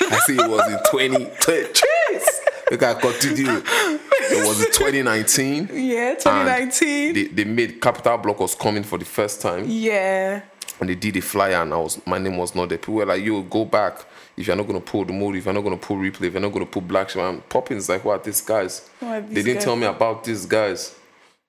I 0.10 0.20
say 0.26 0.36
it 0.36 0.50
was 0.50 0.72
in 0.72 0.80
20. 0.90 1.26
Jeez! 1.42 2.24
Look, 2.72 2.84
I 2.84 2.94
continue. 2.94 4.00
It 4.32 4.48
was 4.48 4.58
2019. 4.78 5.70
yeah, 5.74 6.16
2019. 6.16 7.14
They, 7.14 7.24
they 7.26 7.44
made 7.44 7.82
Capital 7.82 8.18
Block 8.18 8.40
was 8.40 8.56
coming 8.56 8.84
for 8.84 8.98
the 8.98 9.06
first 9.06 9.42
time. 9.42 9.66
yeah. 9.68 10.42
And 10.80 10.90
they 10.90 10.96
did 10.96 11.16
a 11.18 11.22
flyer 11.22 11.62
and 11.62 11.72
I 11.74 11.78
was 11.78 12.02
my 12.08 12.18
name 12.18 12.38
was 12.38 12.56
not 12.56 12.70
there. 12.70 12.80
People 12.80 12.96
were 12.96 13.06
like, 13.06 13.24
yo, 13.24 13.44
go 13.44 13.66
back. 13.66 14.04
If 14.36 14.48
you're 14.48 14.56
not 14.56 14.66
gonna 14.66 14.80
pull 14.82 15.06
the 15.06 15.14
movie, 15.14 15.38
if 15.38 15.46
you're 15.46 15.54
not 15.54 15.62
gonna 15.62 15.78
pull 15.78 15.98
replay, 15.98 16.24
if 16.24 16.34
you're 16.34 16.42
not 16.42 16.52
gonna 16.52 16.66
pull 16.66 16.82
black 16.82 17.10
sheep, 17.12 17.22
and 17.22 17.48
Poppins 17.50 17.88
like, 17.88 18.04
what 18.04 18.24
these 18.24 18.42
guys? 18.42 18.90
Who 19.00 19.06
are 19.06 19.22
they 19.22 19.44
didn't 19.44 19.56
guys? 19.56 19.64
tell 19.64 19.76
me 19.76 19.86
about 19.86 20.24
these 20.24 20.48
guys. 20.48 20.96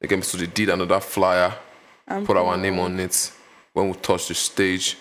Again, 0.03 0.21
so 0.21 0.37
they 0.37 0.47
did 0.49 0.68
another 0.68 1.01
flyer, 1.01 1.55
put 2.25 2.37
our 2.37 2.59
name 2.59 2.79
on 2.79 3.01
it. 3.01 3.33
When 3.73 3.88
we 3.88 3.95
touched 3.95 4.29
the 4.29 4.35
stage, 4.35 4.99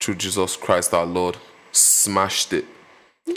through 0.00 0.14
Jesus 0.14 0.56
Christ 0.56 0.94
our 0.94 1.04
Lord, 1.04 1.36
smashed 1.70 2.54
it. 2.54 2.64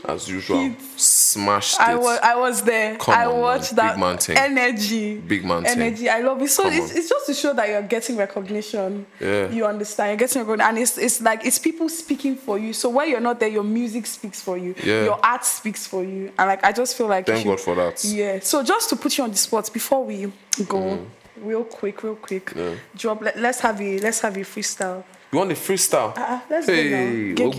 As 0.05 0.29
usual. 0.29 0.73
Smashed 0.97 1.75
it. 1.79 1.81
I 1.87 1.95
was 1.95 2.19
I 2.21 2.35
was 2.35 2.61
there. 2.63 2.97
Come 2.97 3.13
I 3.15 3.25
on, 3.25 3.31
man. 3.33 3.41
watched 3.41 3.69
Big 3.71 3.75
that 3.77 3.99
man 3.99 4.17
thing. 4.17 4.37
energy. 4.37 5.17
Big 5.17 5.43
man 5.45 5.63
thing. 5.63 5.81
energy. 5.81 6.09
I 6.09 6.19
love 6.21 6.41
it. 6.41 6.49
So 6.49 6.63
Come 6.63 6.73
it's, 6.73 6.91
on. 6.91 6.97
it's 6.97 7.09
just 7.09 7.25
to 7.27 7.33
show 7.33 7.53
that 7.53 7.69
you're 7.69 7.81
getting 7.83 8.17
recognition. 8.17 9.05
Yeah. 9.19 9.49
You 9.49 9.65
understand. 9.65 10.09
You're 10.11 10.27
getting 10.27 10.41
recognition, 10.41 10.69
and 10.69 10.77
it's 10.77 10.97
it's 10.97 11.21
like 11.21 11.45
it's 11.45 11.59
people 11.59 11.89
speaking 11.89 12.35
for 12.35 12.57
you. 12.57 12.73
So 12.73 12.89
when 12.89 13.09
you're 13.09 13.19
not 13.19 13.39
there, 13.39 13.49
your 13.49 13.63
music 13.63 14.05
speaks 14.05 14.41
for 14.41 14.57
you. 14.57 14.75
Yeah. 14.83 15.03
Your 15.03 15.19
art 15.25 15.45
speaks 15.45 15.87
for 15.87 16.03
you. 16.03 16.31
And 16.37 16.47
like 16.49 16.63
I 16.63 16.71
just 16.71 16.95
feel 16.97 17.07
like 17.07 17.25
Thank 17.25 17.43
should- 17.43 17.49
God 17.49 17.59
for 17.59 17.75
that. 17.75 18.03
Yeah. 18.03 18.39
So 18.41 18.63
just 18.63 18.89
to 18.89 18.95
put 18.95 19.17
you 19.17 19.23
on 19.23 19.31
the 19.31 19.37
spot 19.37 19.71
before 19.73 20.03
we 20.03 20.31
go, 20.67 21.05
real 21.37 21.63
quick, 21.63 22.03
real 22.03 22.15
quick, 22.15 22.53
drop. 22.95 23.21
Let, 23.21 23.37
let's 23.39 23.59
have 23.61 23.79
a 23.81 23.99
let's 23.99 24.19
have 24.21 24.35
a 24.37 24.41
freestyle. 24.41 25.03
You 25.31 25.37
want 25.37 25.49
the 25.49 25.55
freestyle? 25.55 26.11
Uh, 26.17 26.41
let's 26.49 26.67
go 26.67 26.73
hey, 26.73 27.33
now. 27.33 27.49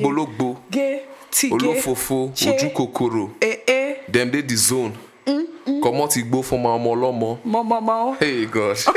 Gay, 0.71 1.07
tea, 1.33 1.51
gay, 1.51 1.69
Olofofo, 1.69 2.31
che, 2.35 2.51
Ojukokoro. 2.51 3.31
eh, 3.41 3.59
eh, 3.67 3.95
Dem 4.09 4.31
dey 4.31 4.43
the 4.43 4.57
zone. 4.57 4.93
Comot 5.83 6.17
igbo 6.17 6.43
for 6.45 6.59
my 6.59 6.69
ọmọ 6.69 6.91
ọlọ́mọ. 6.95 7.39
mo. 7.45 8.17
Hey 8.21 8.47
God. 8.47 8.77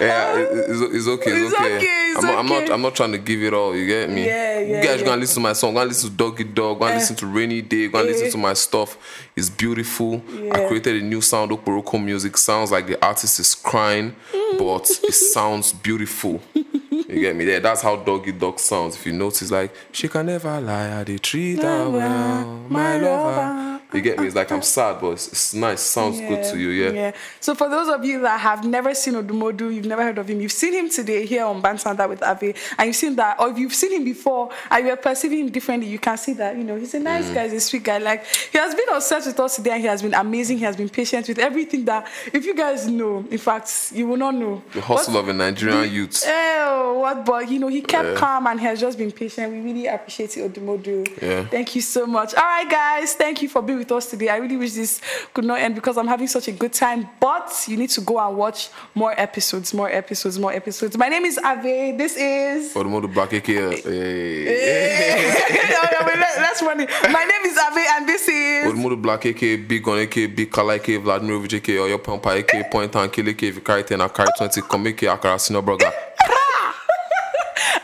yeah, 0.00 0.38
it's, 0.38 0.80
it's 0.96 1.06
okay. 1.06 1.30
It's, 1.32 1.52
It's 1.52 1.54
okay. 1.54 1.76
okay, 1.76 2.12
it's 2.12 2.24
I'm, 2.24 2.26
not, 2.26 2.38
I'm 2.38 2.46
not. 2.46 2.70
I'm 2.70 2.82
not 2.82 2.94
trying 2.94 3.12
to 3.12 3.18
give 3.18 3.42
it 3.42 3.52
all. 3.52 3.76
You 3.76 3.86
get 3.86 4.08
me? 4.10 4.24
Yeah, 4.26 4.58
yeah, 4.60 4.76
You 4.78 4.82
guys 4.82 5.00
yeah. 5.00 5.06
go 5.06 5.12
and 5.12 5.20
listen 5.20 5.34
to 5.36 5.40
my 5.48 5.52
song. 5.52 5.74
Gonna 5.74 5.88
listen 5.88 6.10
to 6.10 6.16
Doggy 6.16 6.44
Dog. 6.44 6.78
Gonna 6.80 6.92
Eh. 6.92 6.98
listen 6.98 7.16
to 7.16 7.26
Rainy 7.26 7.62
Day. 7.62 7.88
Go 7.88 7.98
and 8.00 8.08
listen 8.08 8.28
Eh. 8.28 8.30
to 8.30 8.38
my 8.38 8.54
stuff. 8.54 8.96
It's 9.36 9.50
beautiful. 9.50 10.22
I 10.52 10.66
created 10.66 11.02
a 11.02 11.04
new 11.04 11.20
sound. 11.20 11.50
Oporoko 11.52 12.02
music 12.02 12.36
sounds 12.38 12.70
like 12.72 12.86
the 12.86 12.98
artist 13.04 13.38
is 13.40 13.54
crying, 13.54 14.14
but 14.58 14.90
it 15.02 15.14
sounds 15.14 15.72
beautiful. 15.72 16.40
You 17.10 17.20
get 17.20 17.34
me? 17.34 17.44
There. 17.44 17.58
That's 17.60 17.82
how 17.82 17.96
Doggy 17.96 18.32
Dog 18.32 18.60
sounds. 18.60 18.94
If 18.94 19.04
you 19.06 19.12
notice, 19.12 19.50
like 19.50 19.72
she 19.90 20.06
can 20.08 20.26
never 20.26 20.60
lie. 20.60 21.00
I 21.00 21.04
dey 21.04 21.18
treat 21.18 21.60
her 21.62 21.90
well, 21.90 22.44
my 22.68 22.98
lover. 22.98 23.69
You 23.92 24.00
get 24.00 24.18
me? 24.18 24.26
It's 24.26 24.36
like 24.36 24.50
I'm 24.52 24.62
sad, 24.62 25.00
but 25.00 25.10
it's, 25.12 25.28
it's 25.28 25.54
nice. 25.54 25.80
Sounds 25.80 26.20
good 26.20 26.44
to 26.44 26.58
you, 26.58 26.68
yeah. 26.68 26.90
Yeah. 26.90 27.12
So 27.40 27.54
for 27.54 27.68
those 27.68 27.88
of 27.88 28.04
you 28.04 28.20
that 28.22 28.38
have 28.40 28.64
never 28.64 28.94
seen 28.94 29.14
Odumodu, 29.14 29.74
you've 29.74 29.86
never 29.86 30.02
heard 30.02 30.18
of 30.18 30.28
him, 30.28 30.40
you've 30.40 30.52
seen 30.52 30.72
him 30.74 30.88
today 30.88 31.26
here 31.26 31.44
on 31.44 31.60
Banter 31.60 32.06
with 32.08 32.22
Ave, 32.22 32.54
and 32.78 32.86
you've 32.86 32.96
seen 32.96 33.16
that, 33.16 33.40
or 33.40 33.50
if 33.50 33.58
you've 33.58 33.74
seen 33.74 33.92
him 33.92 34.04
before 34.04 34.50
and 34.70 34.86
you're 34.86 34.96
perceiving 34.96 35.40
him 35.40 35.50
differently, 35.50 35.88
you 35.88 35.98
can 35.98 36.16
see 36.16 36.32
that, 36.34 36.56
you 36.56 36.62
know, 36.64 36.76
he's 36.76 36.94
a 36.94 37.00
nice 37.00 37.26
Mm. 37.30 37.34
guy, 37.34 37.44
he's 37.44 37.52
a 37.54 37.60
sweet 37.60 37.82
guy. 37.82 37.98
Like 37.98 38.24
he 38.26 38.58
has 38.58 38.74
been 38.74 38.88
on 38.92 39.00
set 39.00 39.26
with 39.26 39.38
us 39.40 39.56
today 39.56 39.72
and 39.72 39.80
he 39.80 39.86
has 39.88 40.02
been 40.02 40.14
amazing, 40.14 40.58
he 40.58 40.64
has 40.64 40.76
been 40.76 40.88
patient 40.88 41.26
with 41.28 41.38
everything 41.38 41.84
that 41.86 42.06
if 42.32 42.44
you 42.46 42.54
guys 42.54 42.86
know, 42.86 43.24
in 43.30 43.38
fact, 43.38 43.90
you 43.94 44.06
will 44.06 44.16
not 44.16 44.34
know. 44.34 44.62
The 44.72 44.80
hustle 44.80 45.16
of 45.16 45.28
a 45.28 45.32
Nigerian 45.32 45.92
youth. 45.92 46.22
Oh, 46.26 47.00
what? 47.00 47.24
But 47.26 47.50
you 47.50 47.58
know, 47.58 47.68
he 47.68 47.80
kept 47.80 48.08
Yeah. 48.08 48.14
calm 48.14 48.46
and 48.46 48.60
he 48.60 48.66
has 48.66 48.80
just 48.80 48.96
been 48.98 49.10
patient. 49.10 49.52
We 49.52 49.60
really 49.60 49.86
appreciate 49.86 50.36
it, 50.36 50.52
Odumodu. 50.52 51.20
Yeah. 51.22 51.44
Thank 51.46 51.74
you 51.74 51.80
so 51.82 52.06
much. 52.06 52.34
All 52.34 52.42
right, 52.44 52.68
guys, 52.70 53.14
thank 53.14 53.42
you 53.42 53.48
for 53.48 53.62
being 53.62 53.79
with 53.80 53.90
us 53.92 54.08
today. 54.10 54.28
I 54.28 54.36
really 54.36 54.56
wish 54.56 54.72
this 54.74 55.00
could 55.34 55.44
not 55.44 55.58
end 55.60 55.74
because 55.74 55.96
I'm 55.98 56.06
having 56.06 56.28
such 56.28 56.46
a 56.48 56.52
good 56.52 56.72
time. 56.72 57.08
But 57.18 57.52
you 57.66 57.76
need 57.76 57.90
to 57.90 58.00
go 58.00 58.18
and 58.20 58.36
watch 58.36 58.70
more 58.94 59.12
episodes, 59.18 59.74
more 59.74 59.90
episodes, 59.90 60.38
more 60.38 60.52
episodes. 60.52 60.96
My 60.96 61.08
name 61.08 61.24
is 61.24 61.38
Ave. 61.38 61.96
This 61.96 62.16
is. 62.16 62.72
Odumodu 62.74 63.12
Black, 63.12 63.32
aka. 63.32 63.80
Hey. 63.82 64.44
Yeah, 64.44 66.06
wait, 66.06 66.18
let- 66.18 66.36
That's 66.36 66.60
funny. 66.60 66.86
My 67.10 67.24
name 67.24 67.44
is 67.50 67.58
Ave, 67.58 67.84
and 67.96 68.08
this 68.08 68.28
is. 68.28 68.72
Odumodu 68.72 69.00
Black, 69.02 69.26
aka 69.26 69.56
Big 69.56 69.82
Gun, 69.82 69.98
aka 69.98 70.26
Big 70.26 70.50
Kala, 70.52 70.74
aka 70.74 70.96
Vladimir 70.98 71.36
aka 71.44 71.76
Oyo 71.78 71.98
Pampa, 72.02 72.30
aka 72.30 72.62
Point 72.70 72.94
and 72.96 73.12
Kill, 73.12 73.28
aka 73.28 73.48
if 73.48 73.54
you 73.56 73.62
carry 73.62 73.82
10, 73.82 74.00
I 74.00 74.08
carry 74.08 74.28
20, 74.38 74.60
come 74.62 74.86
aka 74.88 75.06
Akara 75.16 75.40
Sino 75.40 75.60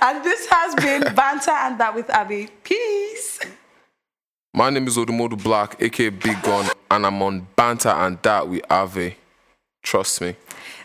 And 0.03 0.23
this 0.25 0.47
has 0.51 0.75
been 0.75 1.03
Banter 1.15 1.51
and 1.51 1.81
That 1.81 1.95
with 1.95 2.11
Ave. 2.11 2.49
Peace. 2.63 3.06
My 4.59 4.71
name 4.71 4.87
is 4.87 4.97
Odumodu 4.97 5.43
Black, 5.43 5.77
aka 5.83 6.09
Big 6.09 6.41
Gun, 6.41 6.71
and 6.91 7.05
I'm 7.05 7.21
on 7.21 7.47
Banter 7.57 7.91
and 7.91 8.19
That 8.23 8.49
with 8.49 8.63
Ave. 8.71 9.15
Trust 9.83 10.23
me. 10.23 10.35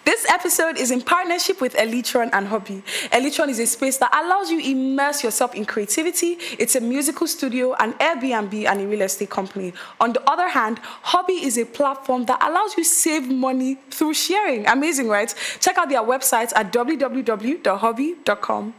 This 0.04 0.30
episode 0.30 0.78
is 0.78 0.92
in 0.92 1.02
partnership 1.02 1.62
with 1.62 1.74
Elitron 1.76 2.32
and 2.34 2.50
Hobby. 2.50 2.84
Elitron 3.14 3.48
is 3.48 3.60
a 3.60 3.66
space 3.66 3.96
that 4.00 4.14
allows 4.14 4.52
you 4.52 4.60
immerse 4.60 5.24
yourself 5.24 5.56
in 5.56 5.64
creativity. 5.64 6.38
It's 6.60 6.76
a 6.76 6.82
musical 6.82 7.28
studio, 7.28 7.74
an 7.76 7.94
Airbnb, 7.94 8.66
and 8.66 8.82
a 8.82 8.88
real 8.88 9.04
estate 9.04 9.30
company. 9.30 9.72
On 10.02 10.12
the 10.12 10.22
other 10.30 10.50
hand, 10.50 10.80
Hobby 10.84 11.36
is 11.36 11.58
a 11.58 11.64
platform 11.64 12.26
that 12.26 12.44
allows 12.44 12.76
you 12.76 12.84
save 12.84 13.30
money 13.30 13.76
through 13.90 14.16
sharing. 14.16 14.68
Amazing, 14.68 15.08
right? 15.08 15.34
Check 15.62 15.78
out 15.78 15.88
their 15.88 16.04
website 16.04 16.52
at 16.58 16.74
www.hobby.com. 16.74 18.74